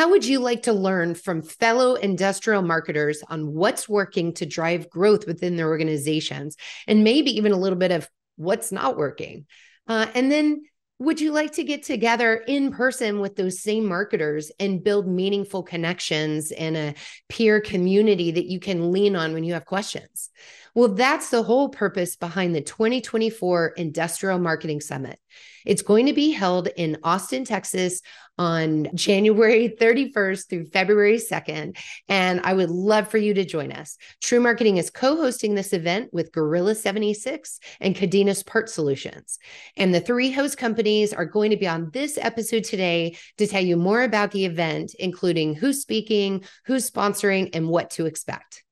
How 0.00 0.08
would 0.08 0.24
you 0.24 0.38
like 0.38 0.62
to 0.62 0.72
learn 0.72 1.14
from 1.14 1.42
fellow 1.42 1.94
industrial 1.94 2.62
marketers 2.62 3.22
on 3.28 3.52
what's 3.52 3.86
working 3.86 4.32
to 4.36 4.46
drive 4.46 4.88
growth 4.88 5.26
within 5.26 5.56
their 5.56 5.68
organizations 5.68 6.56
and 6.86 7.04
maybe 7.04 7.32
even 7.32 7.52
a 7.52 7.58
little 7.58 7.78
bit 7.78 7.90
of 7.90 8.08
what's 8.36 8.72
not 8.72 8.96
working? 8.96 9.44
Uh, 9.86 10.06
and 10.14 10.32
then 10.32 10.62
would 11.00 11.20
you 11.20 11.32
like 11.32 11.52
to 11.52 11.64
get 11.64 11.82
together 11.82 12.34
in 12.34 12.72
person 12.72 13.20
with 13.20 13.36
those 13.36 13.60
same 13.60 13.84
marketers 13.84 14.50
and 14.58 14.82
build 14.82 15.06
meaningful 15.06 15.62
connections 15.62 16.50
and 16.50 16.78
a 16.78 16.94
peer 17.28 17.60
community 17.60 18.30
that 18.30 18.46
you 18.46 18.58
can 18.58 18.92
lean 18.92 19.14
on 19.14 19.34
when 19.34 19.44
you 19.44 19.52
have 19.52 19.66
questions? 19.66 20.30
Well, 20.74 20.88
that's 20.88 21.30
the 21.30 21.42
whole 21.42 21.68
purpose 21.68 22.16
behind 22.16 22.54
the 22.54 22.60
2024 22.60 23.68
Industrial 23.76 24.38
Marketing 24.38 24.80
Summit. 24.80 25.18
It's 25.66 25.82
going 25.82 26.06
to 26.06 26.12
be 26.12 26.30
held 26.30 26.68
in 26.76 26.98
Austin, 27.02 27.44
Texas 27.44 28.00
on 28.38 28.88
January 28.94 29.68
31st 29.80 30.48
through 30.48 30.66
February 30.66 31.18
2nd. 31.18 31.76
And 32.08 32.40
I 32.44 32.54
would 32.54 32.70
love 32.70 33.08
for 33.08 33.18
you 33.18 33.34
to 33.34 33.44
join 33.44 33.72
us. 33.72 33.98
TREW 34.22 34.40
Marketing 34.40 34.76
is 34.76 34.90
co 34.90 35.16
hosting 35.16 35.54
this 35.54 35.72
event 35.72 36.10
with 36.12 36.32
Gorilla 36.32 36.74
76 36.74 37.58
and 37.80 37.94
CADENAS 37.94 38.44
PARTSolutions. 38.44 39.38
And 39.76 39.94
the 39.94 40.00
three 40.00 40.30
host 40.30 40.56
companies 40.56 41.12
are 41.12 41.26
going 41.26 41.50
to 41.50 41.56
be 41.56 41.68
on 41.68 41.90
this 41.92 42.16
episode 42.16 42.64
today 42.64 43.16
to 43.38 43.46
tell 43.46 43.62
you 43.62 43.76
more 43.76 44.02
about 44.02 44.30
the 44.30 44.44
event, 44.44 44.94
including 44.98 45.54
who's 45.54 45.82
speaking, 45.82 46.44
who's 46.66 46.90
sponsoring, 46.90 47.50
and 47.54 47.68
what 47.68 47.90
to 47.90 48.06
expect. 48.06 48.64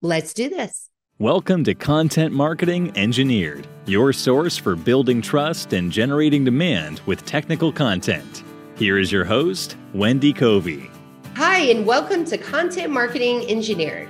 Let's 0.00 0.32
do 0.32 0.48
this. 0.48 0.89
Welcome 1.20 1.64
to 1.64 1.74
Content 1.74 2.32
Marketing 2.32 2.96
Engineered, 2.96 3.66
your 3.84 4.10
source 4.10 4.56
for 4.56 4.74
building 4.74 5.20
trust 5.20 5.74
and 5.74 5.92
generating 5.92 6.46
demand 6.46 7.02
with 7.04 7.26
technical 7.26 7.70
content. 7.70 8.42
Here 8.76 8.96
is 8.96 9.12
your 9.12 9.26
host, 9.26 9.76
Wendy 9.92 10.32
Covey. 10.32 10.90
Hi, 11.34 11.58
and 11.58 11.84
welcome 11.84 12.24
to 12.24 12.38
Content 12.38 12.90
Marketing 12.90 13.44
Engineered. 13.50 14.08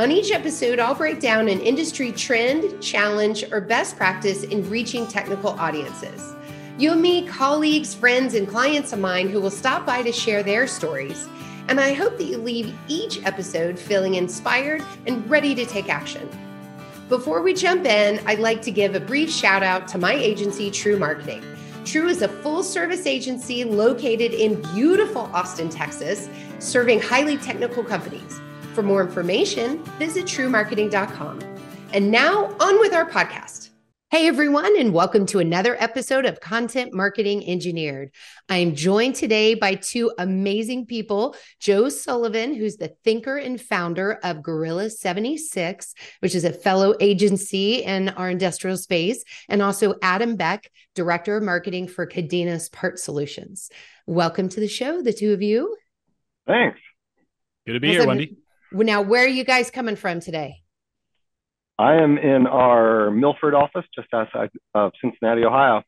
On 0.00 0.10
each 0.10 0.32
episode, 0.32 0.80
I'll 0.80 0.96
break 0.96 1.20
down 1.20 1.46
an 1.46 1.60
industry 1.60 2.10
trend, 2.10 2.82
challenge, 2.82 3.44
or 3.52 3.60
best 3.60 3.96
practice 3.96 4.42
in 4.42 4.68
reaching 4.68 5.06
technical 5.06 5.50
audiences. 5.50 6.34
You'll 6.76 6.96
meet 6.96 7.28
colleagues, 7.28 7.94
friends, 7.94 8.34
and 8.34 8.48
clients 8.48 8.92
of 8.92 8.98
mine 8.98 9.28
who 9.28 9.40
will 9.40 9.52
stop 9.52 9.86
by 9.86 10.02
to 10.02 10.10
share 10.10 10.42
their 10.42 10.66
stories. 10.66 11.28
And 11.68 11.78
I 11.78 11.92
hope 11.92 12.18
that 12.18 12.24
you 12.24 12.38
leave 12.38 12.76
each 12.88 13.24
episode 13.24 13.78
feeling 13.78 14.16
inspired 14.16 14.82
and 15.06 15.30
ready 15.30 15.54
to 15.54 15.64
take 15.64 15.88
action. 15.88 16.28
Before 17.08 17.40
we 17.40 17.54
jump 17.54 17.86
in, 17.86 18.20
I'd 18.26 18.38
like 18.38 18.60
to 18.62 18.70
give 18.70 18.94
a 18.94 19.00
brief 19.00 19.30
shout 19.30 19.62
out 19.62 19.88
to 19.88 19.98
my 19.98 20.12
agency, 20.12 20.70
TREW 20.70 20.98
Marketing. 20.98 21.42
TREW 21.86 22.06
is 22.06 22.20
a 22.20 22.28
full 22.28 22.62
service 22.62 23.06
agency 23.06 23.64
located 23.64 24.34
in 24.34 24.60
beautiful 24.74 25.22
Austin, 25.32 25.70
Texas, 25.70 26.28
serving 26.58 27.00
highly 27.00 27.38
technical 27.38 27.82
companies. 27.82 28.38
For 28.74 28.82
more 28.82 29.02
information, 29.02 29.82
visit 29.98 30.26
trewmarketing.com. 30.26 31.40
And 31.94 32.10
now, 32.10 32.54
on 32.60 32.78
with 32.78 32.92
our 32.92 33.08
podcast. 33.08 33.67
Hey 34.10 34.26
everyone, 34.26 34.74
and 34.78 34.94
welcome 34.94 35.26
to 35.26 35.38
another 35.38 35.76
episode 35.78 36.24
of 36.24 36.40
Content 36.40 36.94
Marketing 36.94 37.46
Engineered. 37.46 38.10
I 38.48 38.56
am 38.56 38.74
joined 38.74 39.16
today 39.16 39.52
by 39.52 39.74
two 39.74 40.10
amazing 40.16 40.86
people 40.86 41.36
Joe 41.60 41.90
Sullivan, 41.90 42.54
who's 42.54 42.78
the 42.78 42.94
thinker 43.04 43.36
and 43.36 43.60
founder 43.60 44.18
of 44.22 44.42
Gorilla 44.42 44.88
76, 44.88 45.94
which 46.20 46.34
is 46.34 46.46
a 46.46 46.54
fellow 46.54 46.94
agency 47.00 47.82
in 47.82 48.08
our 48.08 48.30
industrial 48.30 48.78
space, 48.78 49.22
and 49.46 49.60
also 49.60 49.96
Adam 50.00 50.36
Beck, 50.36 50.70
director 50.94 51.36
of 51.36 51.42
marketing 51.42 51.86
for 51.86 52.06
CADENAS 52.06 52.70
PARTSolutions. 52.70 53.68
Welcome 54.06 54.48
to 54.48 54.60
the 54.60 54.68
show, 54.68 55.02
the 55.02 55.12
two 55.12 55.34
of 55.34 55.42
you. 55.42 55.76
Thanks. 56.46 56.80
Good 57.66 57.74
to 57.74 57.80
be 57.80 57.88
here, 57.88 58.06
Wendy. 58.06 58.38
Now, 58.72 59.02
where 59.02 59.26
are 59.26 59.28
you 59.28 59.44
guys 59.44 59.70
coming 59.70 59.96
from 59.96 60.20
today? 60.20 60.62
I 61.78 61.94
am 61.94 62.18
in 62.18 62.46
our 62.46 63.10
Milford 63.10 63.54
office 63.54 63.84
just 63.94 64.08
outside 64.12 64.50
of 64.74 64.92
Cincinnati, 65.00 65.44
Ohio. 65.44 65.82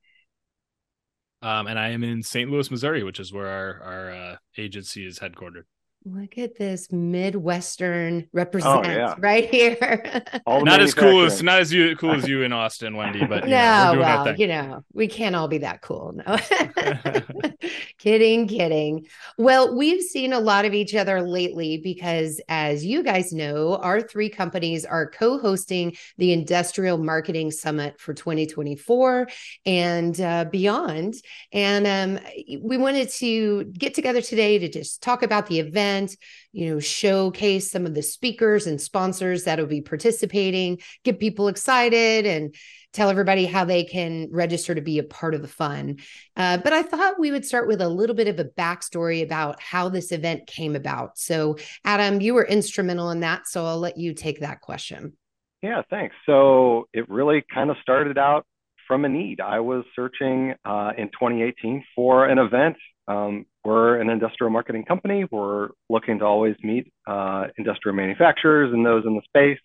Um, 1.43 1.67
and 1.67 1.79
I 1.79 1.89
am 1.89 2.05
in 2.05 2.23
St. 2.23 2.51
Louis, 2.51 2.71
Missouri, 2.71 3.03
which 3.03 3.19
is 3.19 3.33
where 3.33 3.49
our, 3.49 3.83
our 3.83 4.11
uh, 4.11 4.37
agency 4.57 5.07
is 5.07 5.19
headquartered. 5.19 5.65
Look 6.07 6.39
at 6.39 6.57
this 6.57 6.91
Midwestern 6.91 8.27
represent 8.33 8.87
oh, 8.87 8.91
yeah. 8.91 9.15
right 9.19 9.51
here. 9.51 10.03
not 10.47 10.81
as 10.81 10.95
cool 10.95 11.27
as 11.27 11.43
not 11.43 11.61
as 11.61 11.71
you 11.71 11.95
cool 11.97 12.13
as 12.13 12.27
you 12.29 12.43
in 12.43 12.55
Austin, 12.55 12.97
Wendy, 12.97 13.27
but 13.27 13.47
no, 13.47 13.93
know, 13.93 14.01
well, 14.01 14.35
you 14.35 14.47
know, 14.47 14.83
we 14.95 15.09
can't 15.09 15.37
all 15.37 15.47
be 15.47 15.59
that 15.59 15.83
cool. 15.83 16.15
No, 16.15 16.39
kidding, 17.99 18.49
kidding. 18.49 19.09
Well, 19.37 19.77
we've 19.77 20.03
seen 20.03 20.33
a 20.33 20.41
lot 20.41 20.65
of 20.65 20.73
each 20.73 20.95
other 20.95 21.21
lately 21.21 21.77
because, 21.77 22.41
as 22.49 22.83
you 22.83 23.03
guys 23.03 23.35
know, 23.35 23.77
our 23.77 24.01
three 24.01 24.31
companies 24.31 24.87
are 24.87 25.11
co-hosting 25.11 25.99
the 26.17 26.33
Industrial 26.33 26.97
Marketing 26.97 27.51
Summit 27.51 28.01
for 28.01 28.15
2024 28.15 29.29
and 29.67 30.19
uh, 30.19 30.47
beyond. 30.47 31.17
And 31.53 32.19
um, 32.19 32.25
we 32.59 32.79
wanted 32.79 33.11
to 33.11 33.65
get 33.65 33.93
together 33.93 34.23
today 34.23 34.59
to 34.61 34.69
just 34.71 35.03
talk 35.03 35.23
about 35.23 35.47
the 35.47 35.61
event 35.61 35.90
event, 35.91 36.17
you 36.53 36.71
know, 36.71 36.81
showcase 36.81 37.71
some 37.71 37.87
of 37.87 37.95
the 37.95 38.03
speakers 38.03 38.67
and 38.67 38.81
sponsors 38.81 39.45
that'll 39.45 39.67
be 39.67 39.81
participating, 39.81 40.79
get 41.05 41.21
people 41.21 41.49
excited 41.49 42.27
and 42.27 42.55
tell 42.93 43.09
everybody 43.09 43.47
how 43.47 43.65
they 43.65 43.85
can 43.85 44.29
register 44.33 44.75
to 44.75 44.81
be 44.81 44.99
a 44.99 45.05
part 45.05 45.35
of 45.35 45.43
the 45.43 45.49
fun. 45.49 45.99
Uh, 46.37 46.59
but 46.59 46.73
I 46.73 46.83
thought 46.83 47.21
we 47.21 47.31
would 47.31 47.45
start 47.45 47.69
with 47.69 47.81
a 47.81 47.89
little 47.89 48.17
bit 48.17 48.27
of 48.27 48.41
a 48.41 48.45
backstory 48.45 49.23
about 49.23 49.61
how 49.61 49.89
this 49.89 50.11
event 50.11 50.47
came 50.47 50.75
about. 50.75 51.17
So, 51.17 51.57
Adam, 51.85 52.21
you 52.21 52.35
were 52.35 52.45
instrumental 52.45 53.11
in 53.11 53.21
that. 53.21 53.47
So 53.47 53.65
I'll 53.65 53.79
let 53.79 53.97
you 53.97 54.13
take 54.13 54.41
that 54.41 54.61
question. 54.61 55.17
Yeah, 55.63 55.83
thanks. 55.91 56.17
So 56.27 56.89
it 56.93 57.09
really 57.09 57.45
kind 57.53 57.71
of 57.71 57.77
started 57.83 58.19
out 58.19 58.47
from 58.89 59.05
a 59.05 59.09
need. 59.09 59.41
I 59.41 59.61
was 59.61 59.85
searching 59.95 60.55
uh, 60.65 60.93
in 60.99 61.09
2018 61.09 61.85
for 61.95 62.27
an 62.27 62.39
event 62.39 62.77
um, 63.07 63.47
we're 63.65 64.01
an 64.01 64.09
industrial 64.09 64.51
marketing 64.51 64.85
company. 64.85 65.25
We're 65.31 65.71
looking 65.89 66.21
to 66.21 66.25
always 66.25 66.57
meet 66.63 66.93
uh, 67.07 67.49
industrial 67.59 67.97
manufacturers 67.97 68.73
and 68.73 68.85
those 68.85 69.05
in 69.05 69.15
the 69.15 69.23
space. 69.27 69.61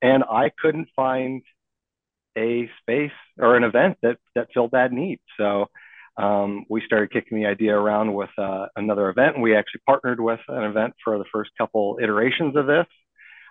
And 0.00 0.24
I 0.24 0.50
couldn't 0.60 0.88
find 0.94 1.42
a 2.36 2.70
space 2.80 3.12
or 3.38 3.56
an 3.56 3.64
event 3.64 3.98
that 4.02 4.18
that 4.34 4.48
filled 4.54 4.72
that 4.72 4.92
need. 4.92 5.20
So 5.38 5.66
um, 6.16 6.64
we 6.68 6.82
started 6.84 7.12
kicking 7.12 7.38
the 7.38 7.46
idea 7.46 7.74
around 7.74 8.14
with 8.14 8.30
uh, 8.38 8.66
another 8.76 9.08
event, 9.08 9.34
and 9.34 9.42
we 9.42 9.56
actually 9.56 9.82
partnered 9.86 10.20
with 10.20 10.40
an 10.48 10.64
event 10.64 10.94
for 11.02 11.18
the 11.18 11.24
first 11.32 11.50
couple 11.58 11.98
iterations 12.02 12.56
of 12.56 12.66
this. 12.66 12.86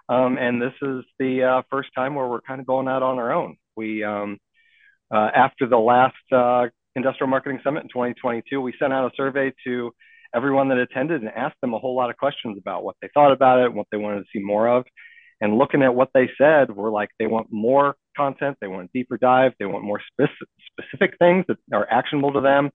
Um, 0.09 0.37
and 0.37 0.61
this 0.61 0.73
is 0.81 1.03
the 1.19 1.43
uh, 1.43 1.61
first 1.69 1.89
time 1.95 2.15
where 2.15 2.27
we're 2.27 2.41
kind 2.41 2.59
of 2.59 2.67
going 2.67 2.87
out 2.87 3.03
on 3.03 3.17
our 3.17 3.31
own. 3.31 3.57
We 3.75 4.03
um, 4.03 4.37
uh, 5.13 5.29
after 5.33 5.67
the 5.67 5.77
last 5.77 6.15
uh, 6.31 6.67
Industrial 6.95 7.29
Marketing 7.29 7.59
Summit 7.63 7.83
in 7.83 7.89
2022, 7.89 8.59
we 8.59 8.73
sent 8.79 8.93
out 8.93 9.11
a 9.11 9.15
survey 9.15 9.53
to 9.65 9.91
everyone 10.35 10.69
that 10.69 10.77
attended 10.77 11.21
and 11.21 11.31
asked 11.31 11.59
them 11.61 11.73
a 11.73 11.79
whole 11.79 11.95
lot 11.95 12.09
of 12.09 12.17
questions 12.17 12.57
about 12.59 12.83
what 12.83 12.95
they 13.01 13.09
thought 13.13 13.31
about 13.31 13.59
it, 13.59 13.73
what 13.73 13.87
they 13.91 13.97
wanted 13.97 14.19
to 14.19 14.25
see 14.33 14.43
more 14.43 14.67
of. 14.67 14.85
And 15.39 15.57
looking 15.57 15.81
at 15.81 15.95
what 15.95 16.09
they 16.13 16.29
said, 16.37 16.69
we're 16.69 16.91
like, 16.91 17.09
they 17.17 17.27
want 17.27 17.47
more 17.51 17.95
content, 18.15 18.57
they 18.61 18.67
want 18.67 18.85
a 18.85 18.89
deeper 18.93 19.17
dive, 19.17 19.53
they 19.59 19.65
want 19.65 19.83
more 19.83 19.99
specific, 20.11 20.47
specific 20.71 21.17
things 21.17 21.45
that 21.47 21.57
are 21.73 21.87
actionable 21.89 22.33
to 22.33 22.41
them. 22.41 22.69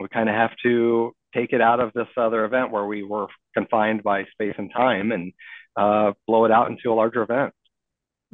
We 0.00 0.08
kind 0.08 0.28
of 0.28 0.34
have 0.34 0.50
to 0.64 1.12
take 1.34 1.52
it 1.52 1.60
out 1.60 1.78
of 1.78 1.92
this 1.92 2.08
other 2.16 2.44
event 2.44 2.72
where 2.72 2.86
we 2.86 3.04
were 3.04 3.28
confined 3.54 4.02
by 4.02 4.24
space 4.32 4.54
and 4.58 4.72
time 4.74 5.12
and 5.12 5.32
uh, 5.76 6.12
blow 6.26 6.46
it 6.46 6.50
out 6.50 6.68
into 6.70 6.90
a 6.90 6.94
larger 6.94 7.22
event. 7.22 7.52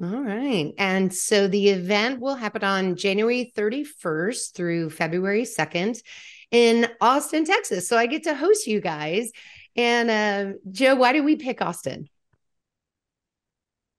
All 0.02 0.22
right. 0.22 0.74
And 0.76 1.12
so 1.12 1.48
the 1.48 1.70
event 1.70 2.20
will 2.20 2.34
happen 2.34 2.62
on 2.62 2.96
January 2.96 3.52
31st 3.56 4.54
through 4.54 4.90
February 4.90 5.42
2nd 5.44 6.02
in 6.50 6.88
Austin, 7.00 7.46
Texas. 7.46 7.88
So 7.88 7.96
I 7.96 8.06
get 8.06 8.24
to 8.24 8.34
host 8.34 8.66
you 8.66 8.80
guys. 8.80 9.30
And 9.74 10.10
uh, 10.10 10.58
Joe, 10.70 10.96
why 10.96 11.12
did 11.12 11.24
we 11.24 11.36
pick 11.36 11.62
Austin? 11.62 12.08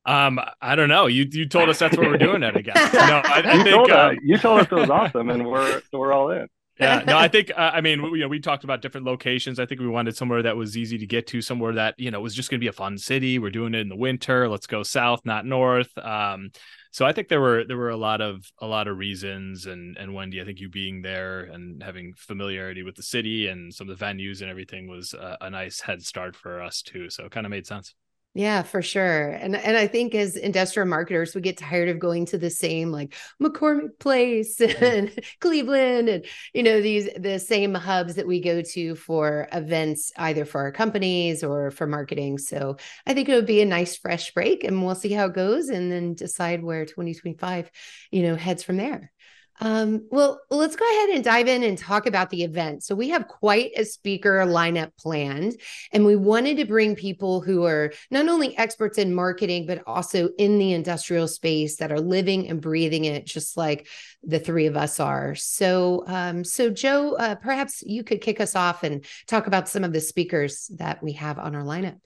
Um, 0.05 0.39
I 0.61 0.75
don't 0.75 0.88
know. 0.88 1.07
You 1.07 1.27
you 1.29 1.49
told 1.49 1.67
us 1.67 1.79
that's 1.79 1.97
what 1.97 2.07
we're 2.07 2.17
doing 2.17 2.41
it 2.41 2.55
again. 2.55 2.75
No, 2.93 3.21
I, 3.25 3.41
I 3.45 3.53
you 3.55 3.63
think 3.63 3.75
told 3.75 3.91
uh, 3.91 3.95
us, 3.95 4.15
you 4.23 4.38
told 4.38 4.61
us 4.61 4.67
it 4.71 4.75
was 4.75 4.89
awesome, 4.89 5.29
and 5.29 5.45
we're 5.45 5.81
we're 5.91 6.13
all 6.13 6.31
in 6.31 6.47
yeah, 6.79 7.03
no, 7.06 7.18
I 7.18 7.27
think 7.29 7.51
uh, 7.56 7.71
I 7.74 7.81
mean 7.81 8.01
we, 8.01 8.19
you 8.19 8.25
know 8.25 8.27
we 8.27 8.39
talked 8.39 8.63
about 8.63 8.81
different 8.81 9.06
locations. 9.06 9.59
I 9.59 9.65
think 9.65 9.81
we 9.81 9.88
wanted 9.88 10.15
somewhere 10.15 10.41
that 10.44 10.56
was 10.56 10.77
easy 10.77 10.97
to 10.97 11.06
get 11.06 11.27
to, 11.27 11.41
somewhere 11.41 11.74
that 11.74 11.95
you 11.97 12.12
know 12.12 12.21
was 12.21 12.35
just 12.35 12.50
going 12.50 12.59
to 12.59 12.63
be 12.63 12.69
a 12.69 12.74
fun 12.74 12.97
city. 12.97 13.39
We're 13.39 13.51
doing 13.51 13.74
it 13.74 13.79
in 13.79 13.89
the 13.89 13.95
winter. 13.95 14.47
Let's 14.47 14.68
go 14.68 14.83
south, 14.83 15.21
not 15.25 15.45
north. 15.45 15.95
Um, 15.97 16.51
so 16.91 17.06
I 17.06 17.13
think 17.13 17.27
there 17.27 17.41
were 17.41 17.63
there 17.63 17.77
were 17.77 17.89
a 17.89 17.97
lot 17.97 18.21
of 18.21 18.50
a 18.59 18.68
lot 18.68 18.88
of 18.88 18.97
reasons, 18.97 19.65
and 19.65 19.97
and 19.97 20.13
Wendy, 20.13 20.41
I 20.41 20.45
think 20.45 20.59
you 20.59 20.69
being 20.69 21.01
there 21.01 21.41
and 21.41 21.81
having 21.83 22.13
familiarity 22.18 22.83
with 22.83 22.95
the 22.95 23.03
city 23.03 23.47
and 23.47 23.74
some 23.74 23.89
of 23.89 23.97
the 23.97 24.06
venues 24.06 24.41
and 24.41 24.50
everything 24.50 24.88
was 24.88 25.13
a, 25.13 25.38
a 25.41 25.50
nice 25.50 25.81
head 25.81 26.01
start 26.01 26.35
for 26.35 26.62
us 26.62 26.81
too. 26.81 27.09
So 27.09 27.25
it 27.25 27.31
kind 27.31 27.45
of 27.45 27.51
made 27.51 27.68
sense. 27.68 27.94
Yeah, 28.38 28.62
for 28.62 28.84
sure. 28.84 29.31
And 29.31 29.56
and 29.56 29.75
I 29.75 29.88
think 29.88 30.13
as 30.13 30.36
industrial 30.36 30.88
marketers, 30.88 31.34
we 31.34 31.42
get 31.42 31.57
tired 31.57 31.89
of 31.89 31.98
going 31.98 32.28
to 32.28 32.38
the 32.38 32.51
same 32.51 32.92
like 32.92 33.16
McCormick 33.42 33.98
Place 33.98 34.62
and 34.81 35.12
Cleveland 35.42 36.07
and 36.07 36.24
you 36.54 36.62
know 36.62 36.80
these 36.80 37.10
the 37.18 37.39
same 37.39 37.74
hubs 37.74 38.13
that 38.13 38.28
we 38.28 38.39
go 38.39 38.62
to 38.62 38.94
for 38.94 39.48
events 39.51 40.12
either 40.18 40.45
for 40.45 40.62
our 40.62 40.72
companies 40.72 41.44
or 41.44 41.72
for 41.72 41.88
marketing. 41.88 42.38
So 42.38 42.78
I 43.07 43.16
think 43.16 43.28
it 43.28 43.34
would 43.34 43.48
be 43.48 43.62
a 43.62 43.66
nice 43.66 43.98
fresh 43.98 44.31
break 44.36 44.63
and 44.63 44.86
we'll 44.86 44.94
see 44.94 45.13
how 45.13 45.25
it 45.25 45.34
goes 45.34 45.69
and 45.69 45.92
then 45.92 46.13
decide 46.13 46.63
where 46.63 46.86
2025, 46.86 47.72
you 48.12 48.22
know, 48.22 48.36
heads 48.36 48.62
from 48.62 48.78
there. 48.78 49.12
Um, 49.59 50.07
well, 50.12 50.39
let's 50.50 50.75
go 50.75 50.86
ahead 50.86 51.09
and 51.15 51.24
dive 51.24 51.48
in 51.48 51.63
and 51.63 51.77
talk 51.77 52.06
about 52.06 52.30
the 52.30 52.44
event. 52.44 52.83
So, 52.83 52.95
we 52.95 53.09
have 53.09 53.27
quite 53.27 53.71
a 53.75 53.86
speaker 53.86 54.44
lineup 54.45 54.92
planned, 55.00 55.59
and 55.92 56.06
we 56.06 56.15
wanted 56.15 56.57
to 56.57 56.65
bring 56.65 56.95
people 56.95 57.42
who 57.42 57.65
are 57.65 57.92
not 58.12 58.27
only 58.27 58.57
experts 58.57 58.98
in 58.98 59.15
marketing, 59.15 59.65
but 59.65 59.81
also 59.88 60.30
in 60.38 60.59
the 60.59 60.74
industrial 60.74 61.27
space 61.27 61.77
that 61.77 61.92
are 61.92 62.00
living 62.00 62.50
and 62.50 62.62
breathing 62.62 63.06
it, 63.06 63.25
just 63.25 63.57
like 63.57 63.88
the 64.24 64.39
three 64.39 64.68
of 64.68 64.77
us 64.77 65.00
are. 65.00 65.36
So, 65.36 66.03
um, 66.07 66.44
so 66.44 66.69
Joe, 66.69 67.15
uh, 67.15 67.36
perhaps 67.36 67.81
you 67.86 68.03
could 68.03 68.21
kick 68.21 68.39
us 68.39 68.56
off 68.56 68.83
and 68.83 69.03
talk 69.25 69.48
about 69.48 69.69
some 69.69 69.83
of 69.83 69.94
the 69.94 70.01
speakers 70.01 70.69
that 70.77 71.01
we 71.01 71.13
have 71.13 71.39
on 71.39 71.56
our 71.56 71.63
lineup. 71.63 72.00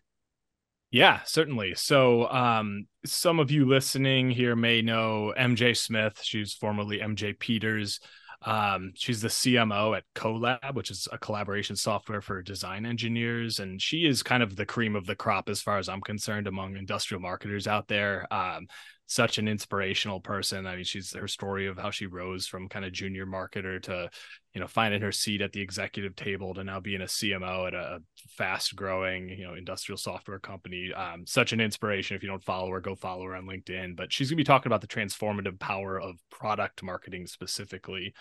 Yeah, 0.91 1.21
certainly. 1.23 1.73
So, 1.75 2.29
um, 2.29 2.85
some 3.05 3.39
of 3.39 3.49
you 3.49 3.65
listening 3.65 4.29
here 4.29 4.55
may 4.57 4.81
know 4.81 5.33
MJ 5.37 5.73
Smith. 5.73 6.19
She's 6.21 6.53
formerly 6.53 6.99
MJ 6.99 7.33
Peters. 7.33 8.01
Um, 8.43 8.91
she's 8.95 9.21
the 9.21 9.29
CMO 9.29 9.95
at 9.95 10.03
Colab, 10.15 10.73
which 10.73 10.91
is 10.91 11.07
a 11.11 11.17
collaboration 11.17 11.75
software 11.75 12.21
for 12.21 12.41
design 12.41 12.85
engineers, 12.85 13.59
and 13.59 13.81
she 13.81 14.05
is 14.05 14.23
kind 14.23 14.43
of 14.43 14.55
the 14.55 14.65
cream 14.65 14.95
of 14.95 15.05
the 15.05 15.15
crop 15.15 15.47
as 15.47 15.61
far 15.61 15.77
as 15.77 15.87
I'm 15.87 16.01
concerned 16.01 16.47
among 16.47 16.75
industrial 16.75 17.21
marketers 17.21 17.67
out 17.67 17.87
there. 17.87 18.27
Um, 18.33 18.67
such 19.11 19.37
an 19.37 19.49
inspirational 19.49 20.21
person. 20.21 20.65
I 20.65 20.77
mean, 20.77 20.85
she's 20.85 21.13
her 21.13 21.27
story 21.27 21.67
of 21.67 21.77
how 21.77 21.91
she 21.91 22.05
rose 22.05 22.47
from 22.47 22.69
kind 22.69 22.85
of 22.85 22.93
junior 22.93 23.25
marketer 23.25 23.81
to, 23.83 24.09
you 24.53 24.61
know, 24.61 24.67
finding 24.67 25.01
her 25.01 25.11
seat 25.11 25.41
at 25.41 25.51
the 25.51 25.59
executive 25.59 26.15
table 26.15 26.53
to 26.53 26.63
now 26.63 26.79
being 26.79 27.01
a 27.01 27.05
CMO 27.05 27.67
at 27.67 27.73
a 27.73 27.99
fast 28.29 28.73
growing, 28.73 29.27
you 29.27 29.43
know, 29.45 29.55
industrial 29.55 29.97
software 29.97 30.39
company. 30.39 30.93
Um, 30.93 31.25
such 31.27 31.51
an 31.51 31.59
inspiration. 31.59 32.15
If 32.15 32.23
you 32.23 32.29
don't 32.29 32.43
follow 32.43 32.71
her, 32.71 32.79
go 32.79 32.95
follow 32.95 33.25
her 33.25 33.35
on 33.35 33.47
LinkedIn. 33.47 33.97
But 33.97 34.13
she's 34.13 34.29
gonna 34.29 34.37
be 34.37 34.45
talking 34.45 34.69
about 34.69 34.79
the 34.79 34.87
transformative 34.87 35.59
power 35.59 35.99
of 35.99 36.15
product 36.29 36.81
marketing 36.81 37.27
specifically. 37.27 38.13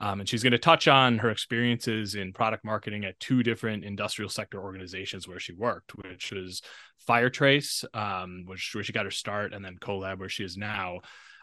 Um, 0.00 0.20
and 0.20 0.28
she's 0.28 0.42
going 0.42 0.52
to 0.52 0.58
touch 0.58 0.88
on 0.88 1.18
her 1.18 1.30
experiences 1.30 2.14
in 2.14 2.32
product 2.32 2.64
marketing 2.64 3.04
at 3.04 3.20
two 3.20 3.42
different 3.42 3.84
industrial 3.84 4.30
sector 4.30 4.58
organizations 4.58 5.28
where 5.28 5.38
she 5.38 5.52
worked, 5.52 5.94
which 5.96 6.32
was 6.32 6.62
Firetrace, 7.06 7.84
um, 7.92 8.44
which 8.46 8.74
where 8.74 8.82
she 8.82 8.92
got 8.92 9.04
her 9.04 9.10
start, 9.10 9.52
and 9.52 9.64
then 9.64 9.76
Colab, 9.78 10.18
where 10.18 10.28
she 10.28 10.44
is 10.44 10.56
now. 10.56 11.00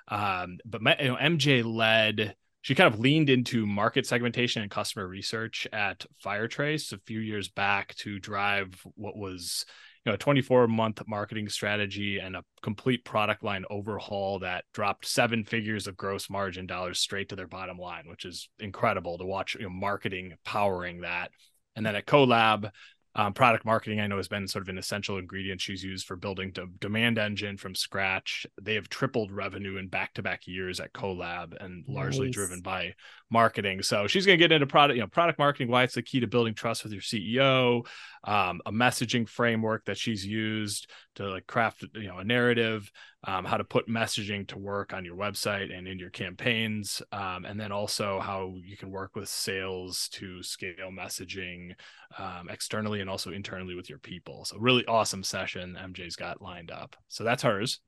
Um, 0.08 0.58
but 0.66 0.82
you 1.00 1.10
know, 1.10 1.18
MJ 1.18 1.64
led. 1.64 2.36
She 2.68 2.76
kind 2.76 2.94
of 2.94 3.00
leaned 3.00 3.30
into 3.30 3.66
market 3.66 4.06
segmentation 4.06 4.62
and 4.62 4.70
customer 4.70 5.08
research 5.08 5.70
at 5.72 6.06
Firetrace 6.18 6.92
a 6.92 6.98
few 6.98 7.22
years 7.22 7.48
back 7.48 7.96
to 7.96 8.20
drive 8.20 8.86
what 8.96 9.16
was 9.16 9.66
you 10.04 10.12
know, 10.12 10.16
a 10.16 10.18
24 10.18 10.68
month 10.68 11.02
marketing 11.08 11.48
strategy 11.48 12.20
and 12.20 12.36
a 12.36 12.44
complete 12.62 13.06
product 13.06 13.42
line 13.42 13.64
overhaul 13.70 14.40
that 14.40 14.66
dropped 14.74 15.06
seven 15.06 15.46
figures 15.46 15.88
of 15.88 15.96
gross 15.96 16.30
margin 16.30 16.68
dollars 16.68 17.00
straight 17.00 17.30
to 17.30 17.38
their 17.38 17.48
bottom 17.48 17.78
line, 17.78 18.04
which 18.06 18.26
is 18.26 18.50
incredible 18.60 19.18
to 19.18 19.26
watch 19.26 19.56
you 19.56 19.62
know, 19.62 19.70
marketing 19.70 20.34
powering 20.44 21.00
that. 21.04 21.32
And 21.78 21.86
then 21.86 21.96
at 21.96 22.06
Colab, 22.06 22.70
um, 23.18 23.34
product 23.34 23.66
marketing, 23.66 24.00
I 24.00 24.06
know, 24.06 24.18
has 24.18 24.28
been 24.28 24.48
sort 24.48 24.62
of 24.62 24.70
an 24.70 24.78
essential 24.78 25.18
ingredient 25.18 25.60
she's 25.60 25.84
used 25.84 26.06
for 26.06 26.16
building 26.16 26.52
the 26.54 26.70
demand 26.80 27.18
engine 27.18 27.58
from 27.58 27.74
scratch. 27.74 28.46
They 28.62 28.76
have 28.76 28.90
tripled 28.90 29.32
revenue 29.32 29.78
in 29.78 29.88
back-to-back 29.88 30.46
years 30.46 30.80
at 30.80 30.94
Colab, 30.94 31.56
and 31.60 31.84
nice. 31.88 31.96
largely 31.96 32.30
driven 32.30 32.62
by 32.62 32.94
marketing. 33.32 33.82
So 33.82 34.06
she's 34.06 34.28
going 34.28 34.38
to 34.38 34.44
get 34.44 34.52
into 34.52 34.68
product, 34.68 34.98
you 34.98 35.02
know, 35.02 35.08
product 35.08 35.40
marketing, 35.40 35.70
why 35.70 35.82
it's 35.84 35.96
the 35.96 36.04
key 36.04 36.20
to 36.20 36.28
building 36.28 36.54
trust 36.54 36.84
with 36.84 36.94
your 36.94 37.02
CEO, 37.02 37.88
um, 38.24 38.62
a 38.68 38.72
messaging 38.72 39.28
framework 39.28 39.86
that 39.86 39.98
she's 39.98 40.24
used 40.24 40.88
to 41.16 41.28
like 41.28 41.48
craft, 41.48 41.86
you 41.96 42.08
know, 42.08 42.20
a 42.20 42.24
narrative, 42.24 42.92
um, 43.24 43.46
how 43.46 43.58
to 43.58 43.64
put 43.64 43.90
messaging 43.90 44.48
to 44.48 44.58
work 44.58 44.94
on 44.94 45.04
your 45.04 45.16
website 45.16 45.76
and 45.76 45.88
in 45.88 45.98
your 45.98 46.10
campaigns, 46.10 47.02
um, 47.12 47.46
and 47.46 47.60
then 47.60 47.72
also 47.72 48.20
how 48.20 48.56
you 48.64 48.78
can 48.78 48.92
work 48.92 49.16
with 49.16 49.28
sales 49.28 50.08
to 50.10 50.44
scale 50.44 50.92
messaging 50.92 51.74
um, 52.18 52.48
externally 52.50 53.02
and 53.02 53.10
also 53.10 53.32
internally 53.32 53.76
with 53.76 53.90
your 53.90 54.00
people. 54.00 54.46
So 54.46 54.58
really 54.58 54.86
awesome 54.86 55.24
session 55.24 55.78
MJ's 55.80 56.16
got 56.16 56.42
lined 56.42 56.72
up. 56.72 56.96
So 57.08 57.24
that's 57.24 57.44
hers. 57.44 57.80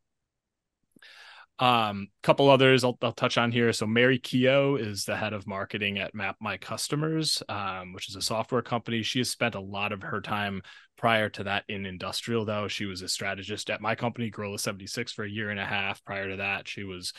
Um, 1.60 2.08
couple 2.24 2.50
others 2.50 2.86
I'll, 2.86 2.98
I'll, 3.02 3.12
touch 3.12 3.38
on 3.38 3.52
here. 3.52 3.74
So 3.74 3.86
Mary 3.86 4.18
Keogh 4.18 4.78
is 4.78 5.04
the 5.04 5.18
head 5.18 5.34
of 5.34 5.46
marketing 5.46 6.00
at 6.00 6.16
Map 6.16 6.38
My 6.40 6.56
Customers, 6.56 7.44
um, 7.50 7.92
which 7.92 8.08
is 8.08 8.16
a 8.16 8.22
software 8.22 8.62
company. 8.62 9.04
She 9.04 9.20
has 9.20 9.30
spent 9.30 9.56
a 9.56 9.60
lot 9.60 9.92
of 9.92 10.02
her 10.02 10.22
time 10.22 10.62
prior 11.00 11.30
to 11.30 11.46
that 11.46 11.64
in 11.70 11.86
industrial, 11.86 12.44
though. 12.44 12.68
She 12.68 12.86
was 12.86 13.02
a 13.02 13.08
strategist 13.08 13.70
at 13.70 13.80
my 13.80 13.96
company, 13.96 14.30
Gorilla 14.30 14.60
76, 14.60 15.14
for 15.14 15.24
a 15.24 15.30
year 15.30 15.50
and 15.50 15.60
a 15.60 15.66
half. 15.66 16.04
Prior 16.04 16.30
to 16.30 16.36
that, 16.36 16.68
she 16.68 16.84
was 16.84 17.14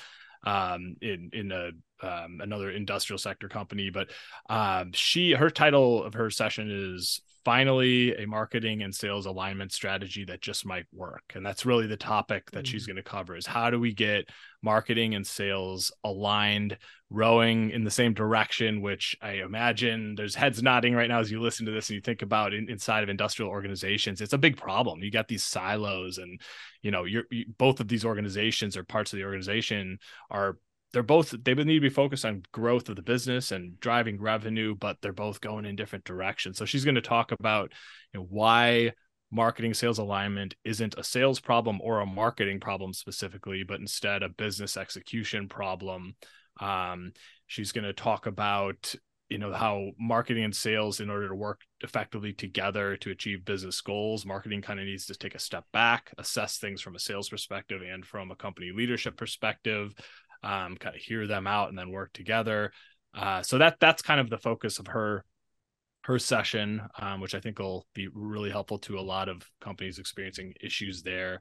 um, 0.44 0.96
in 1.00 1.30
in 1.32 1.50
a 1.50 1.70
um, 2.02 2.40
another 2.42 2.70
industrial 2.70 3.18
sector 3.18 3.48
company. 3.48 3.88
But 3.88 4.10
um, 4.50 4.92
she 4.92 5.32
her 5.32 5.48
title 5.48 6.04
of 6.04 6.12
her 6.12 6.30
session 6.30 6.70
is 6.70 7.22
finally 7.42 8.14
a 8.16 8.26
marketing 8.26 8.82
and 8.82 8.94
sales 8.94 9.24
alignment 9.24 9.72
strategy 9.72 10.26
that 10.26 10.42
just 10.42 10.66
might 10.66 10.84
work 10.92 11.32
and 11.34 11.44
that's 11.44 11.64
really 11.64 11.86
the 11.86 11.96
topic 11.96 12.50
that 12.50 12.64
mm-hmm. 12.64 12.70
she's 12.70 12.84
going 12.84 12.96
to 12.96 13.02
cover 13.02 13.34
is 13.34 13.46
how 13.46 13.70
do 13.70 13.80
we 13.80 13.94
get 13.94 14.28
marketing 14.62 15.14
and 15.14 15.26
sales 15.26 15.90
aligned 16.04 16.76
rowing 17.10 17.70
in 17.70 17.82
the 17.82 17.90
same 17.90 18.14
direction 18.14 18.80
which 18.80 19.16
i 19.20 19.32
imagine 19.32 20.14
there's 20.14 20.36
heads 20.36 20.62
nodding 20.62 20.94
right 20.94 21.08
now 21.08 21.18
as 21.18 21.30
you 21.30 21.40
listen 21.40 21.66
to 21.66 21.72
this 21.72 21.88
and 21.88 21.96
you 21.96 22.00
think 22.00 22.22
about 22.22 22.54
in, 22.54 22.70
inside 22.70 23.02
of 23.02 23.08
industrial 23.08 23.50
organizations. 23.50 24.20
It's 24.20 24.32
a 24.32 24.38
big 24.38 24.56
problem. 24.56 25.02
You 25.02 25.10
got 25.10 25.28
these 25.28 25.44
silos 25.44 26.18
and 26.18 26.40
you 26.82 26.90
know 26.90 27.04
you're 27.04 27.24
you, 27.30 27.44
both 27.58 27.80
of 27.80 27.88
these 27.88 28.04
organizations 28.04 28.76
or 28.76 28.84
parts 28.84 29.12
of 29.12 29.18
the 29.18 29.24
organization 29.24 29.98
are 30.30 30.56
they're 30.92 31.02
both 31.02 31.34
they 31.44 31.54
need 31.54 31.74
to 31.74 31.80
be 31.80 31.88
focused 31.88 32.24
on 32.24 32.42
growth 32.52 32.88
of 32.88 32.96
the 32.96 33.02
business 33.02 33.52
and 33.52 33.78
driving 33.80 34.20
revenue 34.20 34.74
but 34.74 34.96
they're 35.00 35.12
both 35.12 35.40
going 35.40 35.66
in 35.66 35.76
different 35.76 36.04
directions. 36.04 36.58
So 36.58 36.64
she's 36.64 36.84
going 36.84 36.94
to 36.94 37.00
talk 37.00 37.32
about 37.32 37.72
you 38.12 38.20
know, 38.20 38.26
why 38.28 38.92
marketing 39.30 39.74
sales 39.74 39.98
alignment 39.98 40.54
isn't 40.64 40.96
a 40.98 41.04
sales 41.04 41.38
problem 41.38 41.80
or 41.82 42.00
a 42.00 42.06
marketing 42.06 42.58
problem 42.58 42.92
specifically 42.92 43.62
but 43.62 43.78
instead 43.78 44.22
a 44.22 44.28
business 44.28 44.76
execution 44.76 45.48
problem 45.48 46.14
um, 46.58 47.12
she's 47.46 47.72
going 47.72 47.84
to 47.84 47.92
talk 47.92 48.26
about 48.26 48.94
you 49.28 49.38
know 49.38 49.52
how 49.52 49.90
marketing 49.98 50.42
and 50.42 50.56
sales 50.56 50.98
in 50.98 51.08
order 51.08 51.28
to 51.28 51.34
work 51.36 51.60
effectively 51.82 52.32
together 52.32 52.96
to 52.96 53.10
achieve 53.10 53.44
business 53.44 53.80
goals 53.80 54.26
marketing 54.26 54.60
kind 54.60 54.80
of 54.80 54.86
needs 54.86 55.06
to 55.06 55.14
take 55.14 55.36
a 55.36 55.38
step 55.38 55.64
back 55.72 56.12
assess 56.18 56.58
things 56.58 56.80
from 56.80 56.96
a 56.96 56.98
sales 56.98 57.28
perspective 57.28 57.80
and 57.80 58.04
from 58.04 58.32
a 58.32 58.36
company 58.36 58.72
leadership 58.74 59.16
perspective 59.16 59.94
um, 60.42 60.76
kind 60.76 60.96
of 60.96 61.02
hear 61.02 61.26
them 61.26 61.46
out 61.46 61.68
and 61.68 61.78
then 61.78 61.90
work 61.90 62.12
together. 62.12 62.72
Uh, 63.14 63.42
so 63.42 63.58
that 63.58 63.76
that's 63.80 64.02
kind 64.02 64.20
of 64.20 64.30
the 64.30 64.38
focus 64.38 64.78
of 64.78 64.86
her 64.88 65.24
her 66.04 66.18
session, 66.18 66.80
um, 66.98 67.20
which 67.20 67.34
I 67.34 67.40
think 67.40 67.58
will 67.58 67.86
be 67.94 68.08
really 68.14 68.50
helpful 68.50 68.78
to 68.80 68.98
a 68.98 69.02
lot 69.02 69.28
of 69.28 69.46
companies 69.60 69.98
experiencing 69.98 70.54
issues 70.60 71.02
there. 71.02 71.40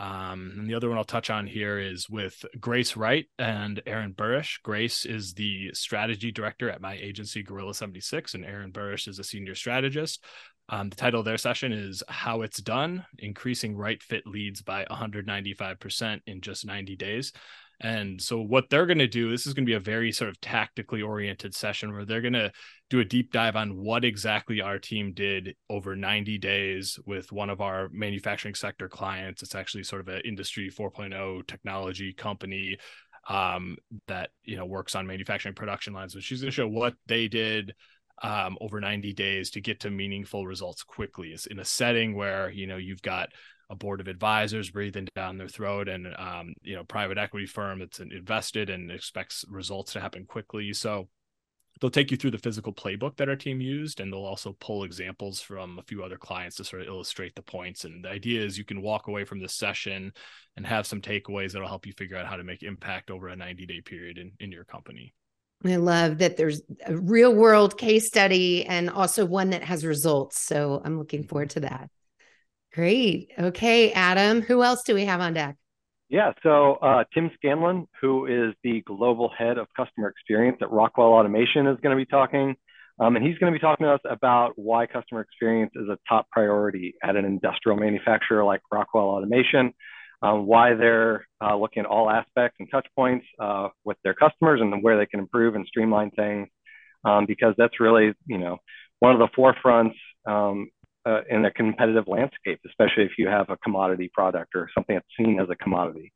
Um, 0.00 0.54
and 0.56 0.70
the 0.70 0.74
other 0.74 0.88
one 0.88 0.96
I'll 0.96 1.04
touch 1.04 1.28
on 1.28 1.46
here 1.46 1.78
is 1.78 2.08
with 2.08 2.42
Grace 2.58 2.96
Wright 2.96 3.26
and 3.38 3.82
Aaron 3.84 4.14
Burrish. 4.14 4.62
Grace 4.62 5.04
is 5.04 5.34
the 5.34 5.74
strategy 5.74 6.32
director 6.32 6.70
at 6.70 6.80
my 6.80 6.94
agency, 6.94 7.42
Gorilla 7.42 7.74
76, 7.74 8.32
and 8.32 8.42
Aaron 8.42 8.72
Burrish 8.72 9.08
is 9.08 9.18
a 9.18 9.24
senior 9.24 9.54
strategist. 9.54 10.24
Um, 10.70 10.88
the 10.88 10.96
title 10.96 11.20
of 11.20 11.26
their 11.26 11.36
session 11.36 11.72
is 11.72 12.02
How 12.08 12.40
It's 12.40 12.62
Done 12.62 13.04
Increasing 13.18 13.76
Right 13.76 14.02
Fit 14.02 14.26
Leads 14.26 14.62
by 14.62 14.86
195% 14.90 16.20
in 16.26 16.40
Just 16.40 16.64
90 16.64 16.96
Days. 16.96 17.34
And 17.82 18.20
so, 18.20 18.40
what 18.40 18.70
they're 18.70 18.86
going 18.86 18.98
to 18.98 19.06
do, 19.06 19.30
this 19.30 19.46
is 19.46 19.52
going 19.52 19.64
to 19.64 19.70
be 19.70 19.76
a 19.76 19.80
very 19.80 20.12
sort 20.12 20.30
of 20.30 20.40
tactically 20.40 21.02
oriented 21.02 21.54
session 21.54 21.92
where 21.92 22.04
they're 22.06 22.20
going 22.20 22.34
to 22.34 22.52
do 22.90 22.98
a 22.98 23.04
deep 23.04 23.32
dive 23.32 23.54
on 23.54 23.76
what 23.76 24.04
exactly 24.04 24.60
our 24.60 24.78
team 24.78 25.12
did 25.12 25.54
over 25.70 25.94
90 25.94 26.38
days 26.38 26.98
with 27.06 27.30
one 27.30 27.48
of 27.48 27.60
our 27.60 27.88
manufacturing 27.92 28.54
sector 28.54 28.88
clients. 28.88 29.42
It's 29.42 29.54
actually 29.54 29.84
sort 29.84 30.00
of 30.00 30.08
an 30.08 30.22
industry 30.24 30.68
4.0 30.70 31.46
technology 31.46 32.12
company 32.12 32.78
um, 33.28 33.76
that 34.08 34.30
you 34.42 34.56
know 34.56 34.66
works 34.66 34.96
on 34.96 35.06
manufacturing 35.06 35.54
production 35.54 35.92
lines. 35.92 36.12
So 36.12 36.20
she's 36.20 36.40
going 36.40 36.50
to 36.50 36.54
show 36.54 36.68
what 36.68 36.94
they 37.06 37.28
did 37.28 37.74
um, 38.22 38.58
over 38.60 38.80
90 38.80 39.12
days 39.12 39.50
to 39.50 39.60
get 39.60 39.80
to 39.80 39.90
meaningful 39.90 40.46
results 40.46 40.82
quickly. 40.82 41.28
It's 41.28 41.46
in 41.46 41.60
a 41.60 41.64
setting 41.64 42.16
where 42.16 42.50
you 42.50 42.66
know 42.66 42.76
you've 42.76 43.02
got 43.02 43.28
a 43.70 43.76
board 43.76 44.00
of 44.00 44.08
advisors 44.08 44.68
breathing 44.68 45.06
down 45.14 45.38
their 45.38 45.46
throat 45.46 45.88
and 45.88 46.08
um, 46.18 46.54
you 46.62 46.74
know 46.74 46.82
private 46.82 47.18
equity 47.18 47.46
firm 47.46 47.78
that's 47.78 48.00
invested 48.00 48.68
and 48.68 48.90
expects 48.90 49.44
results 49.48 49.92
to 49.92 50.00
happen 50.00 50.26
quickly 50.26 50.72
so 50.72 51.08
they'll 51.80 51.90
take 51.90 52.10
you 52.10 52.16
through 52.16 52.30
the 52.30 52.38
physical 52.38 52.72
playbook 52.72 53.16
that 53.16 53.28
our 53.28 53.36
team 53.36 53.60
used, 53.60 54.00
and 54.00 54.12
they'll 54.12 54.20
also 54.20 54.56
pull 54.60 54.84
examples 54.84 55.40
from 55.40 55.78
a 55.78 55.82
few 55.82 56.04
other 56.04 56.16
clients 56.16 56.56
to 56.56 56.64
sort 56.64 56.82
of 56.82 56.88
illustrate 56.88 57.34
the 57.34 57.42
points. 57.42 57.84
And 57.84 58.04
the 58.04 58.10
idea 58.10 58.42
is 58.42 58.58
you 58.58 58.64
can 58.64 58.82
walk 58.82 59.08
away 59.08 59.24
from 59.24 59.40
this 59.40 59.54
session 59.54 60.12
and 60.56 60.66
have 60.66 60.86
some 60.86 61.00
takeaways 61.00 61.52
that'll 61.52 61.68
help 61.68 61.86
you 61.86 61.92
figure 61.92 62.16
out 62.16 62.26
how 62.26 62.36
to 62.36 62.44
make 62.44 62.62
impact 62.62 63.10
over 63.10 63.28
a 63.28 63.36
90 63.36 63.66
day 63.66 63.80
period 63.80 64.18
in, 64.18 64.32
in 64.40 64.52
your 64.52 64.64
company. 64.64 65.14
I 65.64 65.76
love 65.76 66.18
that 66.18 66.36
there's 66.38 66.62
a 66.86 66.96
real 66.96 67.34
world 67.34 67.76
case 67.76 68.06
study 68.06 68.64
and 68.64 68.88
also 68.88 69.26
one 69.26 69.50
that 69.50 69.62
has 69.62 69.84
results. 69.84 70.38
So 70.38 70.80
I'm 70.84 70.98
looking 70.98 71.24
forward 71.24 71.50
to 71.50 71.60
that. 71.60 71.90
Great. 72.72 73.32
Okay, 73.38 73.92
Adam, 73.92 74.40
who 74.40 74.62
else 74.62 74.82
do 74.84 74.94
we 74.94 75.04
have 75.04 75.20
on 75.20 75.34
deck? 75.34 75.56
Yeah, 76.10 76.32
so 76.42 76.74
uh, 76.74 77.04
Tim 77.14 77.30
Scanlon, 77.36 77.86
who 78.00 78.26
is 78.26 78.52
the 78.64 78.82
global 78.84 79.30
head 79.30 79.58
of 79.58 79.68
customer 79.76 80.08
experience 80.08 80.58
at 80.60 80.68
Rockwell 80.72 81.12
Automation, 81.12 81.68
is 81.68 81.78
going 81.80 81.96
to 81.96 82.04
be 82.04 82.04
talking. 82.04 82.56
Um, 82.98 83.14
and 83.14 83.24
he's 83.24 83.38
going 83.38 83.52
to 83.52 83.56
be 83.56 83.62
talking 83.62 83.86
to 83.86 83.92
us 83.92 84.00
about 84.10 84.54
why 84.56 84.86
customer 84.86 85.20
experience 85.20 85.70
is 85.76 85.88
a 85.88 85.96
top 86.08 86.28
priority 86.30 86.94
at 87.00 87.14
an 87.14 87.24
industrial 87.24 87.78
manufacturer 87.78 88.44
like 88.44 88.60
Rockwell 88.72 89.04
Automation, 89.04 89.72
um, 90.20 90.46
why 90.46 90.74
they're 90.74 91.26
uh, 91.40 91.56
looking 91.56 91.84
at 91.84 91.86
all 91.86 92.10
aspects 92.10 92.56
and 92.58 92.68
touch 92.72 92.88
points 92.96 93.24
uh, 93.38 93.68
with 93.84 93.96
their 94.02 94.12
customers 94.12 94.60
and 94.60 94.82
where 94.82 94.98
they 94.98 95.06
can 95.06 95.20
improve 95.20 95.54
and 95.54 95.64
streamline 95.64 96.10
things. 96.10 96.48
Um, 97.04 97.24
because 97.24 97.54
that's 97.56 97.78
really, 97.78 98.12
you 98.26 98.36
know, 98.36 98.58
one 98.98 99.12
of 99.12 99.20
the 99.20 99.28
forefronts 99.28 99.94
um, 100.26 100.70
uh, 101.06 101.20
in 101.28 101.44
a 101.44 101.50
competitive 101.50 102.04
landscape, 102.06 102.60
especially 102.66 103.04
if 103.04 103.12
you 103.18 103.28
have 103.28 103.50
a 103.50 103.56
commodity 103.58 104.10
product 104.12 104.54
or 104.54 104.68
something 104.74 104.96
that's 104.96 105.06
seen 105.16 105.40
as 105.40 105.48
a 105.50 105.56
commodity. 105.56 106.12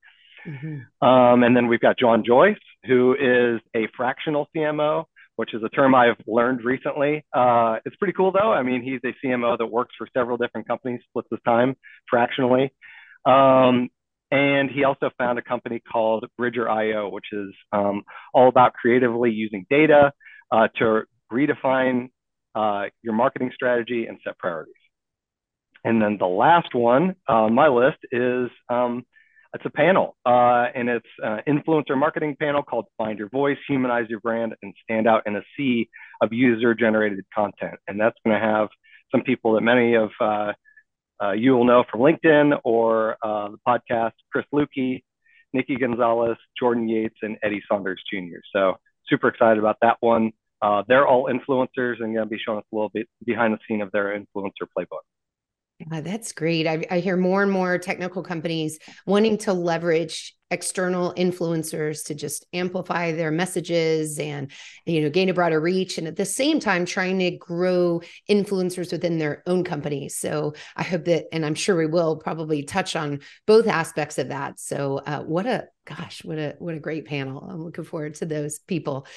Mm-hmm. 0.47 1.07
Um, 1.07 1.43
and 1.43 1.57
then 1.57 1.69
we've 1.69 1.81
got 1.81 1.99
John 1.99 2.23
Joyce, 2.26 2.57
who 2.87 3.14
is 3.14 3.61
a 3.75 3.88
fractional 3.97 4.49
CMO, 4.55 5.05
which 5.37 5.55
is 5.55 5.62
a 5.64 5.69
term 5.71 5.95
I've 5.95 6.17
learned 6.26 6.64
recently. 6.64 7.25
Uh, 7.33 7.76
it's 7.85 7.97
pretty 7.97 8.12
cool 8.12 8.31
though. 8.31 8.53
I 8.53 8.62
mean, 8.62 8.83
he's 8.83 9.00
a 9.05 9.26
CMO 9.26 9.59
that 9.59 9.67
works 9.67 9.95
for 9.97 10.07
several 10.14 10.37
different 10.37 10.69
companies, 10.69 11.00
splits 11.09 11.29
his 11.31 11.41
time 11.45 11.76
fractionally. 12.09 12.73
Um, 13.25 13.88
and 14.31 14.71
he 14.71 14.85
also 14.85 15.11
found 15.17 15.38
a 15.38 15.43
company 15.43 15.81
called 15.81 16.26
Bridger.io, 16.37 17.09
which 17.09 17.26
is 17.33 17.50
um, 17.73 18.03
all 18.33 18.49
about 18.49 18.75
creatively 18.75 19.31
using 19.31 19.64
data 19.71 20.12
uh, 20.50 20.69
to 20.76 21.03
redefine 21.33 22.11
uh, 22.55 22.85
your 23.03 23.15
marketing 23.15 23.51
strategy 23.55 24.07
and 24.07 24.19
set 24.25 24.39
priorities. 24.39 24.75
And 25.85 26.01
then 26.01 26.17
the 26.19 26.27
last 26.27 26.75
one 26.75 27.17
on 27.29 27.55
my 27.55 27.69
list 27.69 27.99
is 28.11 28.49
um, 28.69 29.05
it's 29.55 29.65
a 29.65 29.71
panel, 29.71 30.17
uh, 30.27 30.67
and 30.75 30.89
it's 30.89 31.07
an 31.19 31.43
influencer 31.47 31.97
marketing 31.97 32.37
panel 32.41 32.63
called 32.63 32.87
Find 32.99 33.19
Your 33.19 33.29
Voice, 33.29 33.59
Humanize 33.69 34.09
Your 34.09 34.21
Brand, 34.21 34.55
and 34.63 34.75
Stand 34.83 35.07
Out 35.07 35.27
in 35.27 35.37
a 35.37 35.43
Sea 35.57 35.89
of 36.21 36.33
User 36.33 36.75
Generated 36.75 37.25
Content. 37.33 37.79
And 37.87 38.01
that's 38.01 38.17
going 38.25 38.41
to 38.41 38.45
have 38.45 38.69
some 39.13 39.23
people 39.23 39.53
that 39.55 39.61
many 39.61 39.95
of 39.95 40.11
uh, 40.21 40.53
uh, 41.23 41.33
you 41.33 41.53
will 41.53 41.65
know 41.65 41.85
from 41.91 42.01
LinkedIn 42.01 42.59
or 42.65 43.17
uh, 43.23 43.51
the 43.51 43.59
podcast 43.67 44.13
Chris 44.33 44.45
Luecke, 44.53 45.03
Nikki 45.53 45.77
Gonzalez, 45.77 46.37
Jordan 46.59 46.89
Yates, 46.89 47.17
and 47.23 47.39
Eddie 47.43 47.63
Saunders 47.71 48.03
Jr. 48.13 48.39
So 48.53 48.75
super 49.09 49.29
excited 49.29 49.59
about 49.59 49.77
that 49.83 49.99
one. 50.01 50.33
Uh, 50.63 50.83
they're 50.89 51.07
all 51.07 51.27
influencers 51.27 52.01
and 52.01 52.15
going 52.15 52.17
to 52.17 52.27
be 52.27 52.39
showing 52.39 52.59
us 52.59 52.65
a 52.73 52.77
little 52.77 52.91
bit 52.91 53.07
behind 53.25 53.55
the 53.55 53.59
scene 53.69 53.83
of 53.83 53.93
their 53.93 54.19
influencer 54.19 54.67
playbook. 54.77 55.03
Yeah, 55.81 56.01
that's 56.03 56.33
great. 56.33 56.69
I, 56.69 56.85
I, 56.89 57.01
hear 57.01 57.17
more 57.17 57.43
and 57.43 57.51
more 57.51 57.79
technical 57.79 58.23
companies 58.23 58.79
wanting 59.07 59.39
to 59.39 59.53
leverage 59.53 60.37
external 60.53 61.13
influencers 61.15 62.07
to 62.07 62.15
just 62.15 62.47
amplify 62.53 63.11
their 63.11 63.33
messages 63.33 64.21
and 64.21 64.53
you 64.87 65.01
know 65.01 65.11
gain 65.11 65.29
a 65.29 65.35
broader 65.35 65.61
reach, 65.61 65.99
and 65.99 66.07
at 66.07 66.15
the 66.15 66.25
same 66.25 66.61
time 66.61 66.87
trying 66.87 67.19
to 67.19 67.33
grow 67.33 68.01
influencers 68.31 68.93
within 68.93 69.19
their 69.19 69.43
own 69.49 69.65
companies. 69.65 70.17
So 70.17 70.55
I 70.77 70.85
hope 70.85 71.07
that, 71.07 71.25
and 71.33 71.45
I'm 71.45 71.57
sure 71.57 71.77
we 71.77 71.87
will 71.87 72.17
probably 72.19 72.63
touch 72.63 72.95
on 72.95 73.19
both 73.45 73.67
aspects 73.67 74.17
of 74.19 74.29
that. 74.29 74.61
So 74.61 74.99
uh, 74.99 75.23
what 75.23 75.47
a 75.47 75.67
gosh, 75.87 76.25
what 76.25 76.39
a 76.39 76.55
what 76.61 76.77
a 76.77 76.81
great 76.81 77.07
panel! 77.07 77.49
I'm 77.51 77.65
looking 77.65 77.85
forward 77.85 78.15
to 78.17 78.27
those 78.27 78.61
people. 78.61 79.09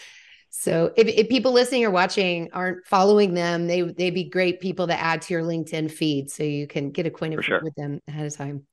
So 0.50 0.92
if, 0.96 1.08
if 1.08 1.30
people 1.30 1.52
listening 1.52 1.86
or 1.86 1.92
watching 1.92 2.50
aren't 2.54 2.86
following 2.86 3.34
them, 3.34 3.68
they 3.68 3.82
they'd 3.82 4.12
be 4.12 4.30
great 4.30 4.60
people 4.60 4.88
to 4.88 5.00
add 5.00 5.22
to 5.24 5.34
your 5.34 5.44
LinkedIn 5.44 5.92
feed 5.92 6.32
so 6.32 6.44
you 6.44 6.68
can 6.68 6.92
get 6.92 7.06
acquainted 7.06 7.44
sure. 7.44 7.62
with 7.64 7.76
them 7.76 8.02
ahead 8.08 8.28
of 8.28 8.36
time. 8.36 8.66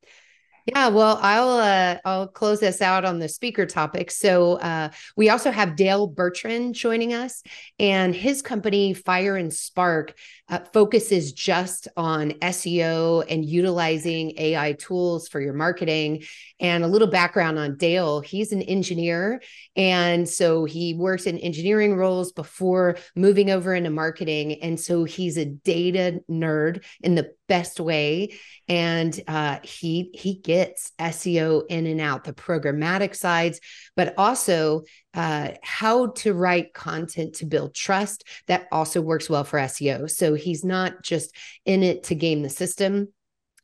Yeah, 0.66 0.88
well, 0.88 1.18
I'll 1.20 1.58
uh, 1.58 1.98
I'll 2.06 2.26
close 2.26 2.60
this 2.60 2.80
out 2.80 3.04
on 3.04 3.18
the 3.18 3.28
speaker 3.28 3.66
topic. 3.66 4.10
So 4.10 4.54
uh, 4.54 4.90
we 5.14 5.28
also 5.28 5.50
have 5.50 5.76
Dale 5.76 6.06
Bertrand 6.06 6.74
joining 6.74 7.12
us, 7.12 7.42
and 7.78 8.14
his 8.14 8.40
company 8.40 8.94
Fire 8.94 9.36
and 9.36 9.52
Spark 9.52 10.14
uh, 10.48 10.60
focuses 10.72 11.34
just 11.34 11.88
on 11.98 12.30
SEO 12.40 13.24
and 13.28 13.44
utilizing 13.44 14.32
AI 14.38 14.72
tools 14.72 15.28
for 15.28 15.38
your 15.38 15.52
marketing. 15.52 16.22
And 16.60 16.82
a 16.82 16.88
little 16.88 17.08
background 17.08 17.58
on 17.58 17.76
Dale: 17.76 18.20
he's 18.20 18.50
an 18.52 18.62
engineer, 18.62 19.42
and 19.76 20.26
so 20.26 20.64
he 20.64 20.94
worked 20.94 21.26
in 21.26 21.36
engineering 21.38 21.94
roles 21.94 22.32
before 22.32 22.96
moving 23.14 23.50
over 23.50 23.74
into 23.74 23.90
marketing, 23.90 24.62
and 24.62 24.80
so 24.80 25.04
he's 25.04 25.36
a 25.36 25.44
data 25.44 26.20
nerd 26.30 26.84
in 27.02 27.16
the 27.16 27.34
best 27.46 27.78
way 27.78 28.30
and 28.68 29.20
uh, 29.28 29.58
he 29.62 30.10
he 30.14 30.34
gets 30.34 30.53
seo 30.54 31.62
in 31.68 31.86
and 31.86 32.00
out 32.00 32.24
the 32.24 32.32
programmatic 32.32 33.14
sides 33.14 33.60
but 33.96 34.14
also 34.18 34.82
uh, 35.14 35.50
how 35.62 36.08
to 36.08 36.32
write 36.34 36.74
content 36.74 37.34
to 37.34 37.46
build 37.46 37.74
trust 37.74 38.24
that 38.46 38.66
also 38.72 39.00
works 39.00 39.28
well 39.28 39.44
for 39.44 39.58
seo 39.58 40.10
so 40.10 40.34
he's 40.34 40.64
not 40.64 41.02
just 41.02 41.34
in 41.64 41.82
it 41.82 42.04
to 42.04 42.14
game 42.14 42.42
the 42.42 42.50
system 42.50 43.08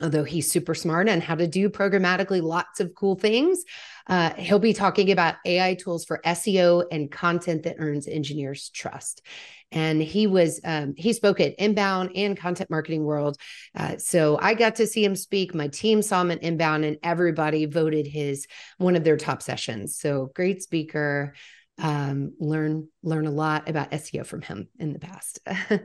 although 0.00 0.24
he's 0.24 0.50
super 0.50 0.74
smart 0.74 1.08
on 1.08 1.20
how 1.20 1.34
to 1.34 1.46
do 1.46 1.68
programmatically 1.68 2.42
lots 2.42 2.80
of 2.80 2.94
cool 2.94 3.16
things. 3.16 3.64
Uh, 4.06 4.32
he'll 4.34 4.58
be 4.58 4.72
talking 4.72 5.10
about 5.10 5.36
AI 5.44 5.74
tools 5.74 6.04
for 6.04 6.20
SEO 6.24 6.84
and 6.90 7.10
content 7.10 7.64
that 7.64 7.76
earns 7.78 8.08
engineers 8.08 8.70
trust. 8.70 9.22
And 9.72 10.02
he 10.02 10.26
was 10.26 10.60
um, 10.64 10.94
he 10.96 11.12
spoke 11.12 11.40
at 11.40 11.54
Inbound 11.58 12.10
and 12.16 12.36
Content 12.36 12.70
Marketing 12.70 13.04
World. 13.04 13.36
Uh, 13.74 13.96
so 13.98 14.38
I 14.40 14.54
got 14.54 14.76
to 14.76 14.86
see 14.86 15.04
him 15.04 15.14
speak. 15.14 15.54
My 15.54 15.68
team 15.68 16.02
saw 16.02 16.22
him 16.22 16.30
at 16.32 16.42
Inbound, 16.42 16.84
and 16.84 16.96
everybody 17.02 17.66
voted 17.66 18.06
his 18.06 18.46
one 18.78 18.96
of 18.96 19.04
their 19.04 19.16
top 19.16 19.42
sessions. 19.42 19.96
So 19.96 20.30
great 20.34 20.62
speaker. 20.62 21.34
Um, 21.82 22.34
learn 22.38 22.88
learn 23.02 23.26
a 23.26 23.30
lot 23.30 23.68
about 23.68 23.90
SEO 23.92 24.26
from 24.26 24.42
him 24.42 24.68
in 24.78 24.92
the 24.92 24.98
past. 24.98 25.40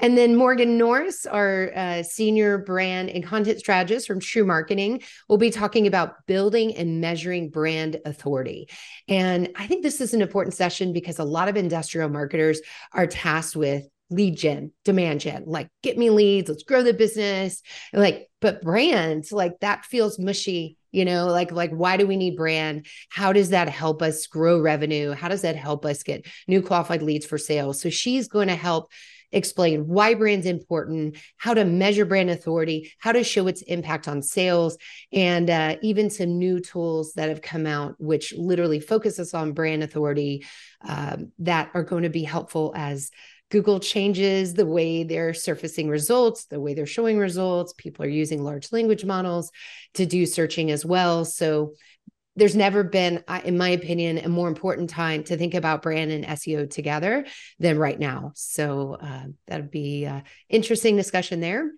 And 0.00 0.16
then 0.16 0.36
Morgan 0.36 0.78
Norris, 0.78 1.26
our 1.26 1.72
uh, 1.74 2.02
senior 2.02 2.58
brand 2.58 3.10
and 3.10 3.24
content 3.24 3.58
strategist 3.58 4.06
from 4.06 4.20
TREW 4.20 4.46
Marketing, 4.46 5.02
will 5.28 5.38
be 5.38 5.50
talking 5.50 5.86
about 5.86 6.24
building 6.26 6.76
and 6.76 7.00
measuring 7.00 7.50
brand 7.50 8.00
authority. 8.04 8.68
And 9.08 9.50
I 9.56 9.66
think 9.66 9.82
this 9.82 10.00
is 10.00 10.14
an 10.14 10.22
important 10.22 10.54
session 10.54 10.92
because 10.92 11.18
a 11.18 11.24
lot 11.24 11.48
of 11.48 11.56
industrial 11.56 12.08
marketers 12.10 12.60
are 12.92 13.06
tasked 13.06 13.56
with 13.56 13.88
lead 14.10 14.36
gen, 14.36 14.72
demand 14.84 15.20
gen, 15.20 15.44
like 15.46 15.68
get 15.82 15.98
me 15.98 16.10
leads, 16.10 16.48
let's 16.48 16.62
grow 16.62 16.82
the 16.82 16.94
business. 16.94 17.60
Like, 17.92 18.28
but 18.40 18.62
brands, 18.62 19.32
like 19.32 19.58
that 19.60 19.84
feels 19.84 20.18
mushy, 20.18 20.77
you 20.90 21.04
know, 21.04 21.26
like 21.26 21.52
like 21.52 21.70
why 21.70 21.96
do 21.96 22.06
we 22.06 22.16
need 22.16 22.36
brand? 22.36 22.86
How 23.10 23.32
does 23.32 23.50
that 23.50 23.68
help 23.68 24.02
us 24.02 24.26
grow 24.26 24.60
revenue? 24.60 25.12
How 25.12 25.28
does 25.28 25.42
that 25.42 25.56
help 25.56 25.84
us 25.84 26.02
get 26.02 26.26
new 26.46 26.62
qualified 26.62 27.02
leads 27.02 27.26
for 27.26 27.38
sales? 27.38 27.80
So 27.80 27.90
she's 27.90 28.28
going 28.28 28.48
to 28.48 28.56
help 28.56 28.90
explain 29.32 29.86
why 29.86 30.14
brand's 30.14 30.46
important, 30.46 31.16
how 31.36 31.54
to 31.54 31.64
measure 31.64 32.04
brand 32.04 32.30
authority, 32.30 32.92
how 32.98 33.12
to 33.12 33.22
show 33.22 33.46
its 33.46 33.62
impact 33.62 34.08
on 34.08 34.22
sales, 34.22 34.78
and 35.12 35.50
uh, 35.50 35.76
even 35.82 36.10
some 36.10 36.38
new 36.38 36.60
tools 36.60 37.12
that 37.14 37.28
have 37.28 37.42
come 37.42 37.66
out, 37.66 37.94
which 37.98 38.32
literally 38.36 38.80
focuses 38.80 39.34
on 39.34 39.52
brand 39.52 39.82
authority 39.82 40.46
um, 40.86 41.32
that 41.38 41.70
are 41.74 41.82
going 41.82 42.04
to 42.04 42.08
be 42.08 42.22
helpful 42.24 42.72
as 42.76 43.10
Google 43.50 43.80
changes 43.80 44.54
the 44.54 44.66
way 44.66 45.04
they're 45.04 45.34
surfacing 45.34 45.88
results, 45.88 46.44
the 46.46 46.60
way 46.60 46.74
they're 46.74 46.86
showing 46.86 47.18
results. 47.18 47.72
People 47.76 48.04
are 48.04 48.08
using 48.08 48.42
large 48.42 48.72
language 48.72 49.04
models 49.04 49.50
to 49.94 50.06
do 50.06 50.26
searching 50.26 50.70
as 50.70 50.84
well. 50.84 51.24
So 51.24 51.74
there's 52.36 52.54
never 52.54 52.84
been, 52.84 53.24
in 53.44 53.58
my 53.58 53.70
opinion, 53.70 54.18
a 54.18 54.28
more 54.28 54.48
important 54.48 54.90
time 54.90 55.24
to 55.24 55.36
think 55.36 55.54
about 55.54 55.82
brand 55.82 56.12
and 56.12 56.24
SEO 56.24 56.70
together 56.70 57.26
than 57.58 57.78
right 57.78 57.98
now. 57.98 58.32
So 58.36 58.96
uh, 59.00 59.24
that'd 59.48 59.72
be 59.72 60.06
uh, 60.06 60.20
interesting 60.48 60.96
discussion 60.96 61.40
there. 61.40 61.70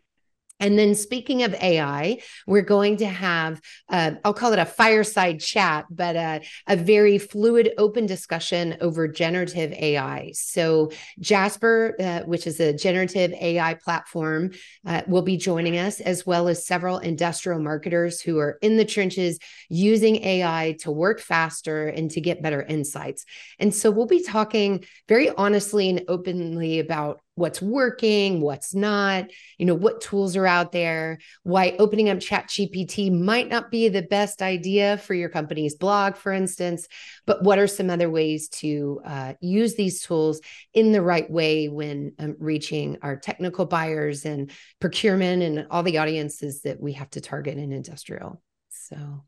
And 0.61 0.79
then, 0.79 0.95
speaking 0.95 1.43
of 1.43 1.55
AI, 1.55 2.21
we're 2.47 2.61
going 2.63 2.99
to 2.99 3.07
have, 3.07 3.61
uh, 3.89 4.13
I'll 4.25 4.35
call 4.35 4.53
it 4.53 4.59
a 4.59 4.67
fireside 4.67 5.41
chat, 5.41 5.87
but 5.91 6.17
a, 6.17 6.43
a, 6.69 6.77
very 6.77 7.19
fluid, 7.19 7.73
open 7.79 8.07
discussion 8.07 8.77
over 8.81 9.09
generative 9.09 9.73
AI. 9.73 10.33
So, 10.35 10.93
Jasper, 11.19 11.97
uh, 11.99 12.21
which 12.21 12.47
is 12.47 12.61
a 12.61 12.75
generative 12.75 13.33
AI 13.33 13.75
platform, 13.75 14.51
uh, 14.87 15.03
will 15.07 15.23
be 15.23 15.39
joining 15.39 15.79
us, 15.79 16.01
as 16.01 16.27
well 16.27 16.47
as 16.47 16.67
several 16.67 16.99
industrial 16.99 17.61
marketers 17.61 18.21
who 18.21 18.39
are 18.39 18.59
in 18.61 18.77
the 18.77 18.85
trenches 18.85 19.39
using 19.71 20.17
AI 20.17 20.77
to 20.81 20.91
work 20.91 21.21
faster 21.21 21.89
and 21.89 22.11
to 22.11 22.21
get 22.21 22.43
better 22.43 22.63
insights. 22.63 23.25
And 23.59 23.75
so, 23.75 23.91
we'll 23.91 24.07
be 24.07 24.23
talking 24.23 24.85
very 25.09 25.31
honestly 25.31 25.89
and 25.89 26.05
openly 26.07 26.81
about 26.81 27.21
what's 27.41 27.63
working, 27.63 28.43
what's 28.43 28.75
not, 28.75 29.25
you 29.59 29.65
know, 29.65 29.75
what 29.75 30.01
tools 30.01 30.37
are 30.37 30.47
out 30.47 30.73
there, 30.73 31.19
why 31.43 31.75
opening 31.79 32.11
up 32.11 32.21
Chat 32.21 32.49
GPT 32.49 33.11
might 33.11 33.49
not 33.49 33.71
be 33.71 33.89
the 33.89 34.03
best 34.03 34.43
idea 34.43 34.99
for 34.99 35.15
your 35.15 35.31
company's 35.31 35.75
blog, 35.75 36.17
for 36.17 36.33
instance, 36.33 36.87
but 37.27 37.43
what 37.43 37.59
are 37.59 37.67
some 37.67 37.89
other 37.89 38.11
ways 38.11 38.49
to 38.51 39.01
uh, 39.05 39.33
use 39.41 39.75
these 39.75 40.03
tools 40.03 40.41
in 40.75 40.93
the 40.93 41.03
right 41.03 41.29
way 41.31 41.69
when 41.69 42.13
um, 42.19 42.37
reaching 42.39 42.99
our 43.03 43.17
technical 43.17 43.65
buyers 43.65 44.27
and 44.27 44.51
procurement 44.79 45.43
and 45.43 45.67
all 45.71 45.83
the 45.83 45.99
audiences 45.99 46.61
that 46.63 46.81
we 46.81 46.93
have 46.93 47.11
to 47.11 47.21
target 47.21 47.57
in 47.57 47.73
industrial. 47.73 48.43
So, 48.69 49.25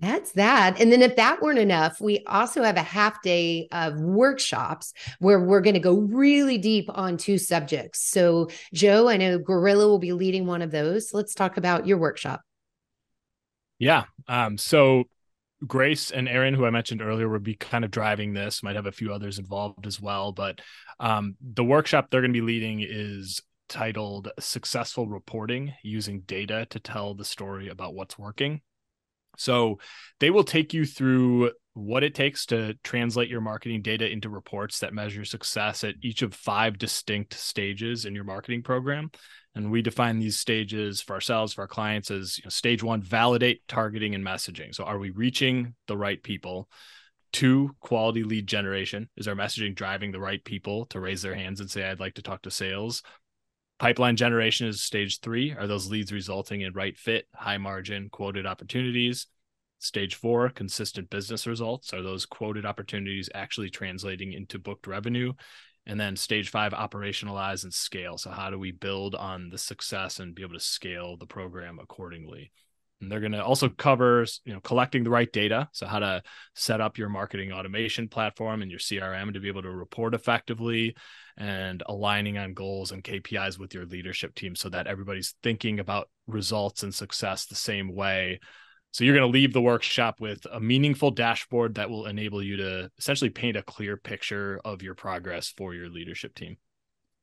that's 0.00 0.32
that. 0.32 0.80
And 0.80 0.90
then, 0.90 1.02
if 1.02 1.16
that 1.16 1.42
weren't 1.42 1.58
enough, 1.58 2.00
we 2.00 2.24
also 2.26 2.62
have 2.62 2.76
a 2.76 2.82
half 2.82 3.22
day 3.22 3.68
of 3.70 4.00
workshops 4.00 4.94
where 5.18 5.38
we're 5.40 5.60
going 5.60 5.74
to 5.74 5.80
go 5.80 5.94
really 5.94 6.56
deep 6.58 6.86
on 6.88 7.16
two 7.16 7.36
subjects. 7.36 8.00
So, 8.10 8.48
Joe, 8.72 9.08
I 9.08 9.18
know 9.18 9.38
Gorilla 9.38 9.86
will 9.86 9.98
be 9.98 10.12
leading 10.12 10.46
one 10.46 10.62
of 10.62 10.70
those. 10.70 11.12
Let's 11.12 11.34
talk 11.34 11.58
about 11.58 11.86
your 11.86 11.98
workshop. 11.98 12.40
Yeah. 13.78 14.04
Um, 14.26 14.56
so, 14.56 15.04
Grace 15.66 16.10
and 16.10 16.28
Aaron, 16.28 16.54
who 16.54 16.64
I 16.64 16.70
mentioned 16.70 17.02
earlier, 17.02 17.28
will 17.28 17.38
be 17.38 17.54
kind 17.54 17.84
of 17.84 17.90
driving 17.90 18.32
this, 18.32 18.62
might 18.62 18.76
have 18.76 18.86
a 18.86 18.92
few 18.92 19.12
others 19.12 19.38
involved 19.38 19.86
as 19.86 20.00
well. 20.00 20.32
But 20.32 20.60
um, 20.98 21.36
the 21.42 21.64
workshop 21.64 22.08
they're 22.10 22.22
going 22.22 22.32
to 22.32 22.40
be 22.40 22.46
leading 22.46 22.80
is 22.80 23.42
titled 23.68 24.30
Successful 24.38 25.06
Reporting 25.06 25.74
Using 25.82 26.20
Data 26.22 26.66
to 26.70 26.80
Tell 26.80 27.14
the 27.14 27.24
Story 27.24 27.68
About 27.68 27.94
What's 27.94 28.18
Working. 28.18 28.62
So 29.40 29.78
they 30.20 30.30
will 30.30 30.44
take 30.44 30.74
you 30.74 30.84
through 30.84 31.52
what 31.74 32.04
it 32.04 32.14
takes 32.14 32.46
to 32.46 32.74
translate 32.82 33.28
your 33.28 33.40
marketing 33.40 33.80
data 33.80 34.10
into 34.10 34.28
reports 34.28 34.80
that 34.80 34.92
measure 34.92 35.24
success 35.24 35.82
at 35.82 35.94
each 36.02 36.22
of 36.22 36.34
five 36.34 36.78
distinct 36.78 37.34
stages 37.34 38.04
in 38.04 38.14
your 38.14 38.24
marketing 38.24 38.62
program. 38.62 39.10
And 39.54 39.70
we 39.70 39.82
define 39.82 40.18
these 40.18 40.38
stages 40.38 41.00
for 41.00 41.14
ourselves, 41.14 41.54
for 41.54 41.62
our 41.62 41.68
clients, 41.68 42.10
as 42.10 42.38
you 42.38 42.44
know, 42.44 42.50
stage 42.50 42.82
one, 42.82 43.02
validate 43.02 43.66
targeting 43.66 44.14
and 44.14 44.24
messaging. 44.24 44.74
So, 44.74 44.84
are 44.84 44.98
we 44.98 45.10
reaching 45.10 45.74
the 45.88 45.96
right 45.96 46.22
people? 46.22 46.68
Two, 47.32 47.74
quality 47.80 48.22
lead 48.22 48.46
generation. 48.46 49.08
Is 49.16 49.26
our 49.26 49.34
messaging 49.34 49.74
driving 49.74 50.12
the 50.12 50.20
right 50.20 50.44
people 50.44 50.86
to 50.86 51.00
raise 51.00 51.22
their 51.22 51.34
hands 51.34 51.60
and 51.60 51.70
say, 51.70 51.84
I'd 51.84 52.00
like 52.00 52.14
to 52.14 52.22
talk 52.22 52.42
to 52.42 52.50
sales? 52.50 53.02
Pipeline 53.80 54.14
generation 54.14 54.66
is 54.66 54.82
stage 54.82 55.20
three. 55.20 55.54
Are 55.54 55.66
those 55.66 55.90
leads 55.90 56.12
resulting 56.12 56.60
in 56.60 56.74
right 56.74 56.98
fit, 56.98 57.26
high 57.34 57.56
margin, 57.56 58.10
quoted 58.10 58.44
opportunities? 58.44 59.26
Stage 59.78 60.16
four, 60.16 60.50
consistent 60.50 61.08
business 61.08 61.46
results. 61.46 61.94
Are 61.94 62.02
those 62.02 62.26
quoted 62.26 62.66
opportunities 62.66 63.30
actually 63.34 63.70
translating 63.70 64.34
into 64.34 64.58
booked 64.58 64.86
revenue? 64.86 65.32
And 65.86 65.98
then 65.98 66.14
stage 66.16 66.50
five, 66.50 66.74
operationalize 66.74 67.64
and 67.64 67.72
scale. 67.72 68.18
So, 68.18 68.28
how 68.28 68.50
do 68.50 68.58
we 68.58 68.70
build 68.70 69.14
on 69.14 69.48
the 69.48 69.56
success 69.56 70.20
and 70.20 70.34
be 70.34 70.42
able 70.42 70.52
to 70.52 70.60
scale 70.60 71.16
the 71.16 71.24
program 71.24 71.78
accordingly? 71.80 72.52
And 73.00 73.10
they're 73.10 73.20
going 73.20 73.32
to 73.32 73.44
also 73.44 73.68
cover, 73.68 74.26
you 74.44 74.52
know, 74.52 74.60
collecting 74.60 75.04
the 75.04 75.10
right 75.10 75.30
data. 75.32 75.68
So, 75.72 75.86
how 75.86 76.00
to 76.00 76.22
set 76.54 76.80
up 76.80 76.98
your 76.98 77.08
marketing 77.08 77.52
automation 77.52 78.08
platform 78.08 78.62
and 78.62 78.70
your 78.70 78.80
CRM 78.80 79.32
to 79.32 79.40
be 79.40 79.48
able 79.48 79.62
to 79.62 79.70
report 79.70 80.14
effectively, 80.14 80.94
and 81.36 81.82
aligning 81.86 82.36
on 82.36 82.52
goals 82.52 82.92
and 82.92 83.02
KPIs 83.02 83.58
with 83.58 83.74
your 83.74 83.86
leadership 83.86 84.34
team 84.34 84.54
so 84.54 84.68
that 84.68 84.86
everybody's 84.86 85.34
thinking 85.42 85.80
about 85.80 86.10
results 86.26 86.82
and 86.82 86.94
success 86.94 87.46
the 87.46 87.54
same 87.54 87.94
way. 87.94 88.40
So 88.92 89.04
you're 89.04 89.14
going 89.14 89.26
to 89.26 89.32
leave 89.32 89.52
the 89.52 89.62
workshop 89.62 90.20
with 90.20 90.44
a 90.50 90.60
meaningful 90.60 91.12
dashboard 91.12 91.76
that 91.76 91.88
will 91.88 92.06
enable 92.06 92.42
you 92.42 92.56
to 92.58 92.90
essentially 92.98 93.30
paint 93.30 93.56
a 93.56 93.62
clear 93.62 93.96
picture 93.96 94.60
of 94.64 94.82
your 94.82 94.94
progress 94.94 95.52
for 95.56 95.74
your 95.74 95.88
leadership 95.88 96.34
team. 96.34 96.56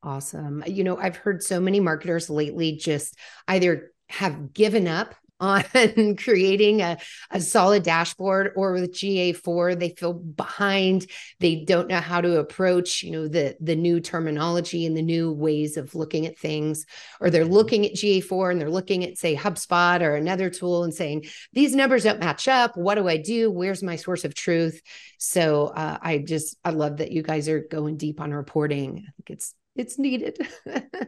Awesome. 0.02 0.64
You 0.66 0.84
know, 0.84 0.98
I've 0.98 1.18
heard 1.18 1.44
so 1.44 1.60
many 1.60 1.80
marketers 1.80 2.30
lately 2.30 2.78
just 2.78 3.18
either 3.48 3.92
have 4.10 4.54
given 4.54 4.88
up 4.88 5.14
on 5.40 5.64
creating 6.18 6.82
a, 6.82 6.98
a 7.32 7.40
solid 7.40 7.84
dashboard 7.84 8.52
or 8.56 8.74
with 8.74 8.94
GA4 8.94 9.80
they 9.80 9.90
feel 9.90 10.14
behind. 10.14 11.06
They 11.40 11.64
don't 11.64 11.88
know 11.88 12.00
how 12.00 12.22
to 12.22 12.40
approach 12.40 13.04
you 13.04 13.12
know 13.12 13.28
the 13.28 13.56
the 13.60 13.76
new 13.76 14.00
terminology 14.00 14.86
and 14.86 14.96
the 14.96 15.02
new 15.02 15.32
ways 15.32 15.78
of 15.78 15.96
looking 15.96 16.26
at 16.26 16.38
things. 16.38 16.86
Or 17.20 17.30
they're 17.30 17.46
looking 17.46 17.86
at 17.86 17.94
GA4 17.94 18.52
and 18.52 18.62
they're 18.62 18.70
looking 18.70 19.04
at 19.04 19.18
say 19.18 19.36
HubSpot 19.36 20.02
or 20.02 20.16
another 20.16 20.50
tool 20.50 20.84
and 20.84 20.94
saying 20.94 21.26
these 21.54 21.76
numbers 21.76 22.04
don't 22.04 22.20
match 22.20 22.48
up. 22.48 22.76
What 22.76 22.96
do 22.96 23.08
I 23.08 23.18
do? 23.18 23.52
Where's 23.52 23.84
my 23.84 23.96
source 23.96 24.26
of 24.26 24.34
truth? 24.34 24.82
So 25.18 25.68
uh, 25.68 25.98
I 26.02 26.20
just 26.20 26.58
I 26.64 26.72
love 26.72 26.98
that 26.98 27.12
you 27.12 27.24
guys 27.24 27.50
are 27.50 27.60
going 27.60 27.98
deep 27.98 28.22
on 28.22 28.34
reporting. 28.34 29.06
I 29.08 29.12
think 29.18 29.30
it's 29.30 29.54
it's 29.76 30.00
needed 30.00 30.38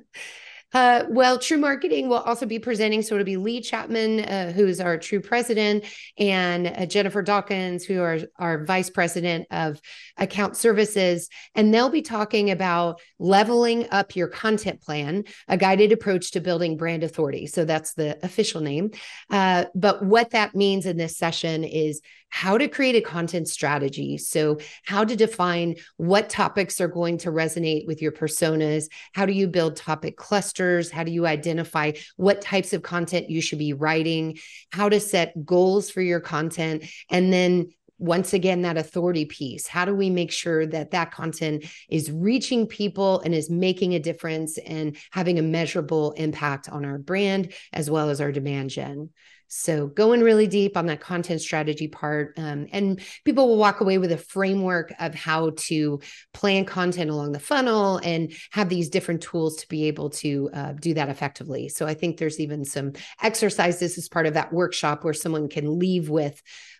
Uh, 0.73 1.03
well, 1.09 1.39
TREW 1.39 1.57
Marketing 1.57 2.09
will 2.09 2.19
also 2.19 2.45
be 2.45 2.59
presenting. 2.59 3.01
So 3.01 3.15
it'll 3.15 3.25
be 3.25 3.37
Lee 3.37 3.61
Chapman, 3.61 4.19
uh, 4.21 4.51
who's 4.51 4.79
our 4.79 4.97
TREW 4.97 5.21
President, 5.21 5.83
and 6.17 6.67
uh, 6.67 6.85
Jennifer 6.85 7.21
Dawkins, 7.21 7.85
who 7.85 8.01
are 8.01 8.19
our 8.37 8.63
Vice 8.65 8.89
President 8.89 9.47
of 9.51 9.81
Account 10.17 10.55
Services. 10.55 11.29
And 11.55 11.73
they'll 11.73 11.89
be 11.89 12.01
talking 12.01 12.51
about 12.51 13.01
leveling 13.17 13.87
up 13.89 14.15
your 14.15 14.27
content 14.27 14.81
plan, 14.81 15.23
a 15.47 15.57
guided 15.57 15.91
approach 15.91 16.31
to 16.31 16.41
building 16.41 16.77
brand 16.77 17.03
authority. 17.03 17.47
So 17.47 17.65
that's 17.65 17.93
the 17.93 18.23
official 18.23 18.61
name. 18.61 18.91
Uh, 19.29 19.65
but 19.73 20.05
what 20.05 20.31
that 20.31 20.55
means 20.55 20.85
in 20.85 20.97
this 20.97 21.17
session 21.17 21.63
is 21.63 22.01
how 22.29 22.57
to 22.57 22.67
create 22.67 22.95
a 22.95 23.01
content 23.01 23.47
strategy. 23.47 24.17
So, 24.17 24.59
how 24.85 25.03
to 25.03 25.15
define 25.15 25.75
what 25.97 26.29
topics 26.29 26.79
are 26.79 26.87
going 26.87 27.17
to 27.19 27.31
resonate 27.31 27.87
with 27.87 28.01
your 28.01 28.11
personas. 28.11 28.85
How 29.13 29.25
do 29.25 29.33
you 29.33 29.47
build 29.47 29.75
topic 29.75 30.17
clusters? 30.17 30.91
How 30.91 31.03
do 31.03 31.11
you 31.11 31.25
identify 31.25 31.93
what 32.17 32.41
types 32.41 32.73
of 32.73 32.83
content 32.83 33.29
you 33.29 33.41
should 33.41 33.59
be 33.59 33.73
writing? 33.73 34.37
How 34.71 34.89
to 34.89 34.99
set 34.99 35.45
goals 35.45 35.89
for 35.89 36.01
your 36.01 36.19
content. 36.19 36.85
And 37.09 37.33
then 37.33 37.69
once 37.99 38.33
again 38.33 38.63
that 38.63 38.77
authority 38.77 39.25
piece 39.25 39.67
how 39.67 39.85
do 39.85 39.93
we 39.93 40.09
make 40.09 40.31
sure 40.31 40.65
that 40.65 40.91
that 40.91 41.11
content 41.11 41.65
is 41.89 42.11
reaching 42.11 42.65
people 42.65 43.21
and 43.21 43.35
is 43.35 43.49
making 43.49 43.93
a 43.93 43.99
difference 43.99 44.57
and 44.59 44.97
having 45.11 45.37
a 45.37 45.43
measurable 45.43 46.11
impact 46.13 46.69
on 46.69 46.85
our 46.85 46.97
brand 46.97 47.53
as 47.73 47.89
well 47.89 48.09
as 48.09 48.21
our 48.21 48.31
demand 48.31 48.69
gen 48.69 49.09
so 49.49 49.87
going 49.87 50.21
really 50.21 50.45
deep 50.45 50.77
on 50.77 50.85
that 50.85 51.01
content 51.01 51.41
strategy 51.41 51.87
part, 51.87 52.37
um, 52.37 52.67
and 52.71 53.01
people 53.25 53.47
will 53.47 53.57
walk 53.57 53.81
away 53.81 53.97
with 53.97 54.11
a 54.11 54.17
framework 54.17 54.93
of 54.99 55.15
how 55.15 55.51
to 55.57 55.99
plan 56.35 56.65
content 56.65 57.09
along 57.09 57.31
the 57.31 57.39
funnel 57.39 57.99
and 58.03 58.31
have 58.51 58.69
these 58.69 58.89
different 58.89 59.21
tools 59.21 59.57
to 59.57 59.67
be 59.67 59.85
able 59.85 60.11
to 60.11 60.51
uh, 60.53 60.73
do 60.73 60.93
that 60.93 61.09
effectively. 61.09 61.67
So 61.67 61.87
I 61.87 61.95
think 61.95 62.17
there's 62.17 62.39
even 62.39 62.63
some 62.63 62.93
exercises 63.21 63.97
as 63.97 64.07
part 64.07 64.27
of 64.27 64.35
that 64.35 64.53
workshop 64.53 65.03
where 65.03 65.15
someone 65.15 65.49
can 65.49 65.79
leave 65.79 66.09
with 66.09 66.39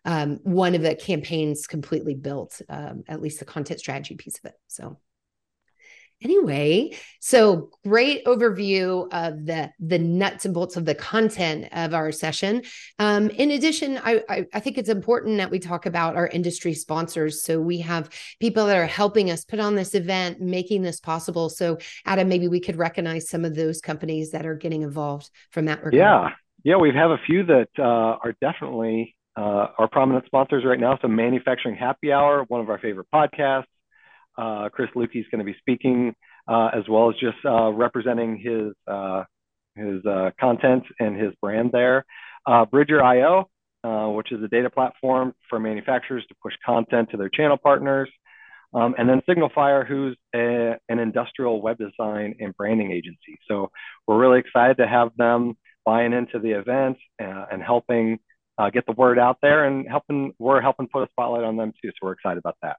um, 0.09 0.39
one 0.41 0.73
of 0.73 0.81
the 0.81 0.95
campaigns 0.95 1.67
completely 1.67 2.15
built, 2.15 2.63
um, 2.67 3.03
at 3.07 3.21
least 3.21 3.37
the 3.37 3.45
content 3.45 3.79
strategy 3.79 4.15
piece 4.15 4.39
of 4.39 4.45
it. 4.45 4.55
So 4.67 4.97
anyway 6.21 6.91
so 7.21 7.69
great 7.85 8.25
overview 8.25 9.07
of 9.13 9.45
the 9.45 9.71
the 9.79 9.97
nuts 9.99 10.43
and 10.43 10.53
bolts 10.53 10.75
of 10.75 10.83
the 10.83 10.95
content 10.95 11.65
of 11.71 11.93
our 11.93 12.11
session. 12.11 12.61
Um, 12.97 13.29
in 13.29 13.51
addition 13.51 13.97
I, 14.03 14.21
I, 14.27 14.45
I 14.53 14.59
think 14.59 14.77
it's 14.77 14.89
important 14.89 15.37
that 15.37 15.51
we 15.51 15.59
talk 15.59 15.85
about 15.85 16.17
our 16.17 16.27
industry 16.27 16.73
sponsors. 16.73 17.43
So 17.43 17.61
we 17.61 17.79
have 17.79 18.09
people 18.41 18.65
that 18.65 18.75
are 18.75 18.85
helping 18.85 19.31
us 19.31 19.45
put 19.45 19.59
on 19.61 19.75
this 19.75 19.95
event 19.95 20.41
making 20.41 20.81
this 20.81 20.99
possible. 20.99 21.49
So 21.49 21.77
adam 22.05 22.27
maybe 22.27 22.49
we 22.49 22.59
could 22.59 22.77
recognize 22.77 23.29
some 23.29 23.45
of 23.45 23.55
those 23.55 23.79
companies 23.79 24.31
that 24.31 24.45
are 24.45 24.55
getting 24.55 24.81
involved 24.81 25.29
from 25.51 25.65
that 25.65 25.83
regard. 25.83 25.93
Yeah. 25.93 26.29
Yeah 26.63 26.77
we 26.77 26.91
have 26.93 27.11
a 27.11 27.19
few 27.25 27.45
that 27.45 27.69
uh, 27.77 28.17
are 28.23 28.35
definitely 28.41 29.15
uh, 29.39 29.67
our 29.77 29.87
prominent 29.87 30.25
sponsors 30.25 30.63
right 30.65 30.79
now 30.79 30.97
so 31.01 31.07
manufacturing 31.07 31.75
happy 31.75 32.11
hour 32.11 32.43
one 32.47 32.61
of 32.61 32.69
our 32.69 32.79
favorite 32.79 33.07
podcasts 33.13 33.65
uh, 34.39 34.69
Chris 34.69 34.89
Luecke 34.95 35.19
is 35.19 35.25
going 35.31 35.39
to 35.39 35.45
be 35.45 35.57
speaking, 35.59 36.15
uh, 36.47 36.69
as 36.73 36.87
well 36.89 37.09
as 37.09 37.15
just 37.19 37.37
uh, 37.45 37.71
representing 37.71 38.37
his 38.37 38.73
uh, 38.87 39.23
his 39.75 40.05
uh, 40.05 40.31
content 40.39 40.83
and 40.99 41.19
his 41.19 41.33
brand 41.41 41.71
there. 41.71 42.05
Bridger.io, 42.71 43.49
which 44.15 44.31
is 44.31 44.41
a 44.43 44.47
data 44.47 44.69
platform 44.69 45.33
for 45.49 45.59
manufacturers 45.59 46.25
to 46.27 46.35
push 46.41 46.53
content 46.65 47.09
to 47.11 47.17
their 47.17 47.29
channel 47.29 47.57
partners. 47.57 48.09
Um, 48.73 48.95
and 48.97 49.09
then 49.09 49.21
Signalfire, 49.27 49.85
who's 49.85 50.17
a, 50.35 50.77
an 50.89 50.99
industrial 50.99 51.61
web 51.61 51.77
design 51.77 52.35
and 52.39 52.55
branding 52.55 52.91
agency. 52.91 53.39
So 53.47 53.71
we're 54.07 54.19
really 54.19 54.39
excited 54.39 54.77
to 54.77 54.87
have 54.87 55.09
them 55.17 55.57
buying 55.85 56.13
into 56.13 56.39
the 56.39 56.51
event 56.51 56.97
and 57.19 57.61
helping 57.61 58.19
uh, 58.59 58.69
get 58.69 58.85
the 58.85 58.91
word 58.91 59.17
out 59.17 59.37
there 59.41 59.63
and 59.65 59.87
helping 59.87 60.33
we're 60.37 60.61
helping 60.61 60.87
put 60.87 61.01
a 61.01 61.07
spotlight 61.11 61.43
on 61.43 61.55
them 61.55 61.71
too. 61.81 61.89
So 61.89 62.07
we're 62.07 62.11
excited 62.11 62.37
about 62.37 62.57
that. 62.61 62.77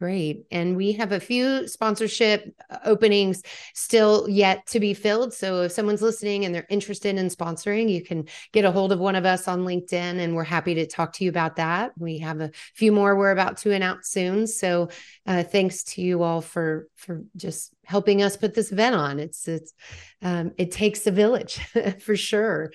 Great. 0.00 0.46
And 0.50 0.76
we 0.76 0.90
have 0.94 1.12
a 1.12 1.20
few 1.20 1.68
sponsorship 1.68 2.52
uh, 2.68 2.78
openings 2.84 3.40
still 3.72 4.28
yet 4.28 4.66
to 4.66 4.80
be 4.80 4.94
filled. 4.94 5.32
So 5.32 5.62
if 5.62 5.70
someone's 5.70 6.02
listening 6.02 6.44
and 6.44 6.52
they're 6.52 6.66
interested 6.68 7.16
in 7.16 7.28
sponsoring, 7.28 7.88
you 7.88 8.02
can 8.02 8.26
get 8.52 8.64
a 8.64 8.72
hold 8.72 8.90
of 8.90 8.98
one 8.98 9.14
of 9.14 9.24
us 9.24 9.46
on 9.46 9.60
LinkedIn 9.60 9.92
and 9.92 10.34
we're 10.34 10.42
happy 10.42 10.74
to 10.74 10.88
talk 10.88 11.12
to 11.12 11.24
you 11.24 11.30
about 11.30 11.54
that. 11.54 11.92
We 11.96 12.18
have 12.18 12.40
a 12.40 12.50
few 12.74 12.90
more 12.90 13.14
we're 13.14 13.30
about 13.30 13.58
to 13.58 13.70
announce 13.70 14.08
soon. 14.08 14.48
So 14.48 14.88
uh, 15.24 15.44
thanks 15.44 15.84
to 15.84 16.02
you 16.02 16.24
all 16.24 16.40
for 16.40 16.88
for 16.96 17.22
just 17.36 17.72
helping 17.84 18.22
us 18.22 18.36
put 18.36 18.54
this 18.54 18.72
event 18.72 18.96
on. 18.96 19.20
It's 19.20 19.46
it's 19.46 19.72
um, 20.20 20.50
it 20.58 20.72
takes 20.72 21.06
a 21.06 21.12
village 21.12 21.60
for 22.00 22.16
sure. 22.16 22.72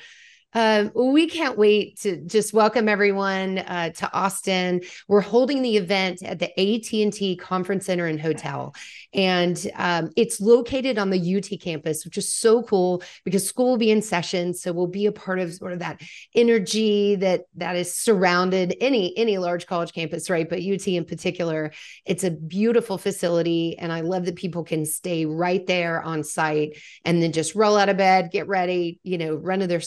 Um, 0.53 0.91
we 0.95 1.27
can't 1.27 1.57
wait 1.57 1.99
to 2.01 2.17
just 2.25 2.53
welcome 2.53 2.87
everyone 2.87 3.57
uh, 3.59 3.89
to 3.89 4.11
Austin. 4.13 4.81
We're 5.07 5.19
holding 5.21 5.61
the 5.61 5.75
event 5.75 6.23
at 6.23 6.39
the 6.39 6.49
AT&T 6.57 7.35
Conference 7.35 7.85
Center 7.85 8.05
and 8.05 8.19
Hotel, 8.19 8.73
and 9.13 9.69
um, 9.75 10.09
it's 10.15 10.39
located 10.39 10.97
on 10.97 11.09
the 11.09 11.37
UT 11.37 11.59
campus, 11.61 12.05
which 12.05 12.17
is 12.17 12.33
so 12.33 12.63
cool 12.63 13.03
because 13.25 13.45
school 13.47 13.71
will 13.71 13.77
be 13.77 13.91
in 13.91 14.01
session, 14.01 14.53
so 14.53 14.71
we'll 14.71 14.87
be 14.87 15.05
a 15.05 15.11
part 15.11 15.39
of 15.39 15.53
sort 15.53 15.73
of 15.73 15.79
that 15.79 16.01
energy 16.33 17.15
that 17.17 17.41
that 17.55 17.75
is 17.75 17.93
surrounded 17.93 18.75
any 18.79 19.15
any 19.17 19.37
large 19.37 19.67
college 19.67 19.91
campus, 19.91 20.29
right? 20.29 20.49
But 20.49 20.59
UT 20.59 20.87
in 20.87 21.03
particular, 21.03 21.73
it's 22.05 22.23
a 22.23 22.31
beautiful 22.31 22.97
facility, 22.97 23.77
and 23.77 23.91
I 23.91 23.99
love 23.99 24.25
that 24.25 24.37
people 24.37 24.63
can 24.63 24.85
stay 24.85 25.25
right 25.25 25.65
there 25.67 26.01
on 26.01 26.23
site 26.23 26.77
and 27.03 27.21
then 27.21 27.33
just 27.33 27.53
roll 27.53 27.75
out 27.75 27.89
of 27.89 27.97
bed, 27.97 28.31
get 28.31 28.47
ready, 28.47 29.01
you 29.03 29.17
know, 29.17 29.35
run 29.35 29.59
to 29.59 29.67
their 29.67 29.81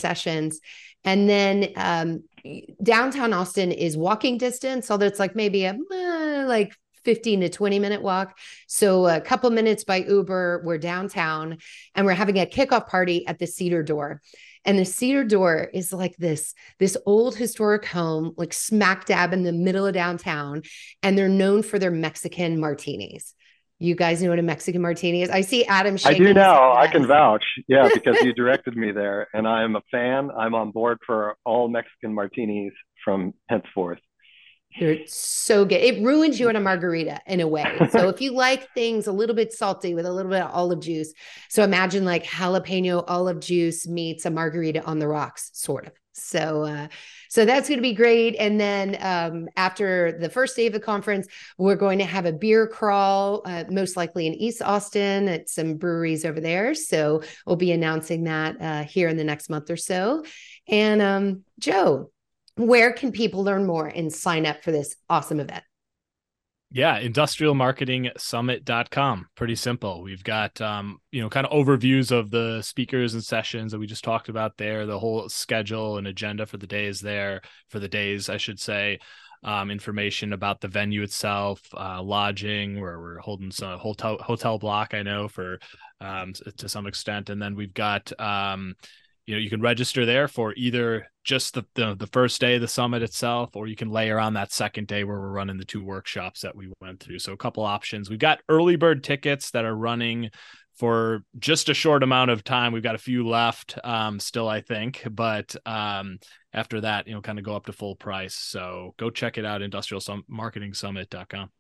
and 1.04 1.28
then 1.28 1.68
um, 1.76 2.24
downtown 2.82 3.32
Austin 3.32 3.72
is 3.72 3.96
walking 3.96 4.38
distance, 4.38 4.90
although 4.90 5.06
it's 5.06 5.18
like 5.18 5.34
maybe 5.34 5.64
a 5.64 5.72
uh, 5.72 6.44
like 6.46 6.74
15 7.04 7.40
to 7.40 7.48
20 7.48 7.78
minute 7.78 8.02
walk. 8.02 8.36
So 8.66 9.06
a 9.06 9.20
couple 9.20 9.50
minutes 9.50 9.84
by 9.84 9.98
Uber, 9.98 10.62
we're 10.64 10.78
downtown 10.78 11.58
and 11.94 12.06
we're 12.06 12.12
having 12.12 12.38
a 12.38 12.46
kickoff 12.46 12.86
party 12.86 13.26
at 13.26 13.38
the 13.38 13.46
Cedar 13.46 13.82
Door. 13.82 14.20
And 14.64 14.78
the 14.78 14.84
Cedar 14.84 15.24
Door 15.24 15.70
is 15.72 15.92
like 15.92 16.16
this 16.18 16.54
this 16.78 16.96
old 17.06 17.34
historic 17.34 17.86
home 17.86 18.34
like 18.36 18.52
smack 18.52 19.06
dab 19.06 19.32
in 19.32 19.42
the 19.42 19.52
middle 19.52 19.86
of 19.86 19.94
downtown 19.94 20.62
and 21.02 21.16
they're 21.16 21.28
known 21.28 21.62
for 21.62 21.78
their 21.78 21.90
Mexican 21.90 22.60
martinis. 22.60 23.34
You 23.83 23.95
guys 23.95 24.23
know 24.23 24.29
what 24.29 24.38
a 24.38 24.43
Mexican 24.43 24.83
martini 24.83 25.23
is? 25.23 25.31
I 25.31 25.40
see 25.40 25.64
Adam 25.64 25.97
I 26.05 26.12
do 26.12 26.35
now. 26.35 26.75
I 26.75 26.87
can 26.87 27.07
vouch. 27.07 27.45
Yeah, 27.66 27.88
because 27.95 28.21
you 28.23 28.35
directed 28.35 28.77
me 28.77 28.93
there 28.93 29.27
and 29.33 29.49
I'm 29.49 29.75
a 29.75 29.81
fan. 29.90 30.31
I'm 30.31 30.55
on 30.55 30.71
board 30.71 30.99
for 31.07 31.37
all 31.47 31.66
Mexican 31.69 32.14
martinis 32.14 32.75
from 33.03 33.33
henceforth. 33.49 33.99
They're 34.78 35.06
so 35.06 35.64
good. 35.64 35.80
It 35.80 36.02
ruins 36.02 36.38
you 36.38 36.48
on 36.48 36.56
a 36.56 36.61
margarita 36.61 37.20
in 37.26 37.40
a 37.40 37.48
way. 37.48 37.64
So 37.90 38.09
if 38.09 38.20
you 38.20 38.33
like 38.33 38.72
things 38.72 39.09
a 39.09 39.12
little 39.12 39.35
bit 39.35 39.52
salty 39.52 39.94
with 39.94 40.06
a 40.06 40.12
little 40.12 40.30
bit 40.30 40.42
of 40.42 40.50
olive 40.52 40.80
juice, 40.80 41.12
so 41.48 41.64
imagine 41.64 42.04
like 42.04 42.24
jalapeno 42.24 43.04
olive 43.09 43.40
juice 43.40 43.88
meets 43.88 44.26
a 44.26 44.30
margarita 44.30 44.85
on 44.85 45.00
the 45.00 45.09
rocks, 45.09 45.50
sort 45.54 45.87
of. 45.87 45.92
So 46.12 46.64
uh, 46.64 46.88
so 47.30 47.44
that's 47.44 47.68
going 47.68 47.78
to 47.78 47.83
be 47.83 47.94
great. 47.94 48.35
And 48.38 48.61
then 48.61 48.96
um, 49.00 49.48
after 49.56 50.18
the 50.18 50.28
first 50.28 50.56
day 50.56 50.66
of 50.66 50.72
the 50.72 50.80
conference, 50.80 51.28
we're 51.59 51.76
going 51.76 51.98
to 51.98 52.04
have 52.04 52.26
a 52.26 52.33
beer 52.33 52.66
crawl, 52.66 53.42
uh, 53.44 53.64
most 53.70 53.96
likely 53.96 54.26
in 54.26 54.35
East 54.35 54.61
Austin 54.62 55.28
at 55.28 55.48
some 55.48 55.76
breweries 55.76 56.24
over 56.24 56.40
there. 56.40 56.74
So 56.74 57.22
we'll 57.46 57.54
be 57.54 57.70
announcing 57.70 58.24
that 58.24 58.61
uh, 58.61 58.83
here 58.83 59.09
in 59.09 59.16
the 59.16 59.24
next 59.24 59.48
month 59.48 59.70
or 59.70 59.76
so. 59.76 60.24
And 60.68 61.00
um, 61.00 61.44
Joe, 61.61 62.11
where 62.56 62.92
can 62.92 63.12
people 63.12 63.44
learn 63.44 63.66
more 63.66 63.86
and 63.86 64.12
sign 64.12 64.46
up 64.46 64.62
for 64.62 64.72
this 64.72 64.96
awesome 65.08 65.40
event? 65.40 65.64
Yeah, 66.72 67.02
industrialmarketingsummit.com. 67.02 69.26
Pretty 69.34 69.56
simple. 69.56 70.02
We've 70.02 70.22
got 70.22 70.60
um, 70.60 71.00
you 71.10 71.20
know, 71.20 71.28
kind 71.28 71.44
of 71.44 71.50
overviews 71.52 72.12
of 72.12 72.30
the 72.30 72.62
speakers 72.62 73.14
and 73.14 73.24
sessions 73.24 73.72
that 73.72 73.80
we 73.80 73.88
just 73.88 74.04
talked 74.04 74.28
about 74.28 74.56
there, 74.56 74.86
the 74.86 75.00
whole 75.00 75.28
schedule 75.28 75.98
and 75.98 76.06
agenda 76.06 76.46
for 76.46 76.58
the 76.58 76.68
days 76.68 77.00
there, 77.00 77.40
for 77.70 77.80
the 77.80 77.88
days, 77.88 78.28
I 78.28 78.36
should 78.36 78.60
say. 78.60 79.00
Um, 79.42 79.70
information 79.70 80.34
about 80.34 80.60
the 80.60 80.68
venue 80.68 81.02
itself, 81.02 81.62
uh, 81.74 82.02
lodging, 82.02 82.78
where 82.78 83.00
we're 83.00 83.18
holding 83.18 83.50
some 83.50 83.78
hotel 83.78 84.18
hotel 84.20 84.58
block, 84.58 84.92
I 84.92 85.02
know 85.02 85.28
for 85.28 85.58
um, 86.00 86.34
to 86.58 86.68
some 86.68 86.86
extent, 86.86 87.30
and 87.30 87.40
then 87.40 87.54
we've 87.56 87.72
got 87.72 88.12
um, 88.20 88.74
you 89.31 89.37
know 89.37 89.40
you 89.40 89.49
can 89.49 89.61
register 89.61 90.05
there 90.05 90.27
for 90.27 90.53
either 90.57 91.07
just 91.23 91.55
the, 91.55 91.64
the, 91.77 91.95
the 91.95 92.09
first 92.09 92.40
day 92.40 92.57
of 92.57 92.61
the 92.61 92.66
summit 92.66 93.01
itself 93.01 93.55
or 93.55 93.69
you 93.69 93.77
can 93.77 93.88
layer 93.88 94.19
on 94.19 94.35
that 94.35 94.53
second 94.53 94.88
day 94.88 95.05
where 95.05 95.21
we're 95.21 95.31
running 95.31 95.57
the 95.57 95.64
two 95.64 95.85
workshops 95.85 96.40
that 96.40 96.57
we 96.57 96.73
went 96.81 96.99
through. 96.99 97.21
So 97.21 97.33
a 97.33 97.37
couple 97.37 97.62
options. 97.62 98.11
We've 98.11 98.19
got 98.19 98.40
early 98.49 98.75
bird 98.75 99.05
tickets 99.05 99.53
that 99.53 99.64
are 99.64 99.77
running 99.77 100.31
for 100.75 101.23
just 101.38 101.69
a 101.69 101.75
short 101.75 102.03
amount 102.03 102.33
of 102.33 102.43
time. 102.43 102.73
We've 102.73 102.83
got 102.83 102.97
a 102.97 102.99
few 102.99 103.29
left 103.29 103.79
um, 103.85 104.19
still 104.19 104.49
i 104.49 104.62
think 104.62 105.07
but 105.09 105.55
um, 105.64 106.19
after 106.53 106.81
that 106.81 107.07
you 107.07 107.14
know 107.14 107.21
kind 107.21 107.38
of 107.38 107.45
go 107.45 107.55
up 107.55 107.66
to 107.66 107.73
full 107.73 107.95
price. 107.95 108.35
So 108.35 108.95
go 108.97 109.11
check 109.11 109.38
it 109.38 109.45
out 109.45 109.62
industrial 109.62 110.03
marketing 110.27 110.75
summit.com 110.75 111.51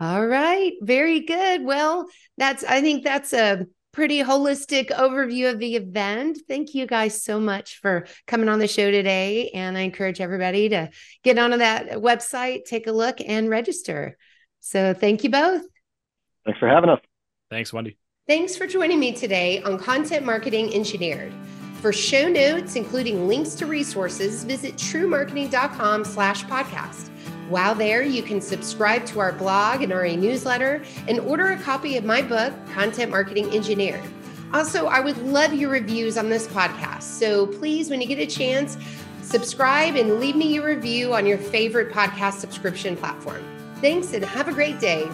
all 0.00 0.26
right. 0.26 0.72
Very 0.82 1.20
good. 1.20 1.62
Well 1.62 2.08
that's 2.36 2.64
i 2.64 2.80
think 2.80 3.04
that's 3.04 3.32
a 3.32 3.64
pretty 3.94 4.22
holistic 4.22 4.90
overview 4.90 5.50
of 5.50 5.58
the 5.58 5.76
event. 5.76 6.38
Thank 6.48 6.74
you 6.74 6.86
guys 6.86 7.22
so 7.22 7.40
much 7.40 7.80
for 7.80 8.06
coming 8.26 8.48
on 8.48 8.58
the 8.58 8.68
show 8.68 8.90
today. 8.90 9.50
And 9.54 9.78
I 9.78 9.82
encourage 9.82 10.20
everybody 10.20 10.68
to 10.70 10.90
get 11.22 11.38
onto 11.38 11.58
that 11.58 11.92
website, 11.92 12.64
take 12.64 12.86
a 12.86 12.92
look, 12.92 13.18
and 13.24 13.48
register. 13.48 14.18
So 14.60 14.92
thank 14.92 15.24
you 15.24 15.30
both. 15.30 15.62
Thanks 16.44 16.58
for 16.58 16.68
having 16.68 16.90
us. 16.90 17.00
Thanks, 17.50 17.72
Wendy. 17.72 17.96
Thanks 18.26 18.56
for 18.56 18.66
joining 18.66 18.98
me 18.98 19.12
today 19.12 19.62
on 19.62 19.78
Content 19.78 20.26
Marketing 20.26 20.74
Engineered. 20.74 21.32
For 21.80 21.92
show 21.92 22.28
notes, 22.28 22.76
including 22.76 23.28
links 23.28 23.54
to 23.56 23.66
resources, 23.66 24.44
visit 24.44 24.74
trewmarketing.com 24.76 26.04
slash 26.04 26.44
podcast. 26.44 27.10
While 27.54 27.76
there, 27.76 28.02
you 28.02 28.20
can 28.20 28.40
subscribe 28.40 29.06
to 29.06 29.20
our 29.20 29.30
blog 29.30 29.80
and 29.82 29.92
our 29.92 30.04
newsletter 30.08 30.82
and 31.06 31.20
order 31.20 31.52
a 31.52 31.56
copy 31.56 31.96
of 31.96 32.04
my 32.04 32.20
book, 32.20 32.52
Content 32.72 33.12
Marketing 33.12 33.48
Engineer. 33.50 34.02
Also, 34.52 34.86
I 34.86 34.98
would 34.98 35.16
love 35.18 35.54
your 35.54 35.70
reviews 35.70 36.18
on 36.18 36.30
this 36.30 36.48
podcast. 36.48 37.02
So 37.02 37.46
please, 37.46 37.90
when 37.90 38.00
you 38.00 38.08
get 38.08 38.18
a 38.18 38.26
chance, 38.26 38.76
subscribe 39.22 39.94
and 39.94 40.18
leave 40.18 40.34
me 40.34 40.52
your 40.52 40.66
review 40.66 41.14
on 41.14 41.26
your 41.26 41.38
favorite 41.38 41.92
podcast 41.92 42.40
subscription 42.40 42.96
platform. 42.96 43.44
Thanks 43.80 44.12
and 44.14 44.24
have 44.24 44.48
a 44.48 44.52
great 44.52 44.80
day. 44.80 45.08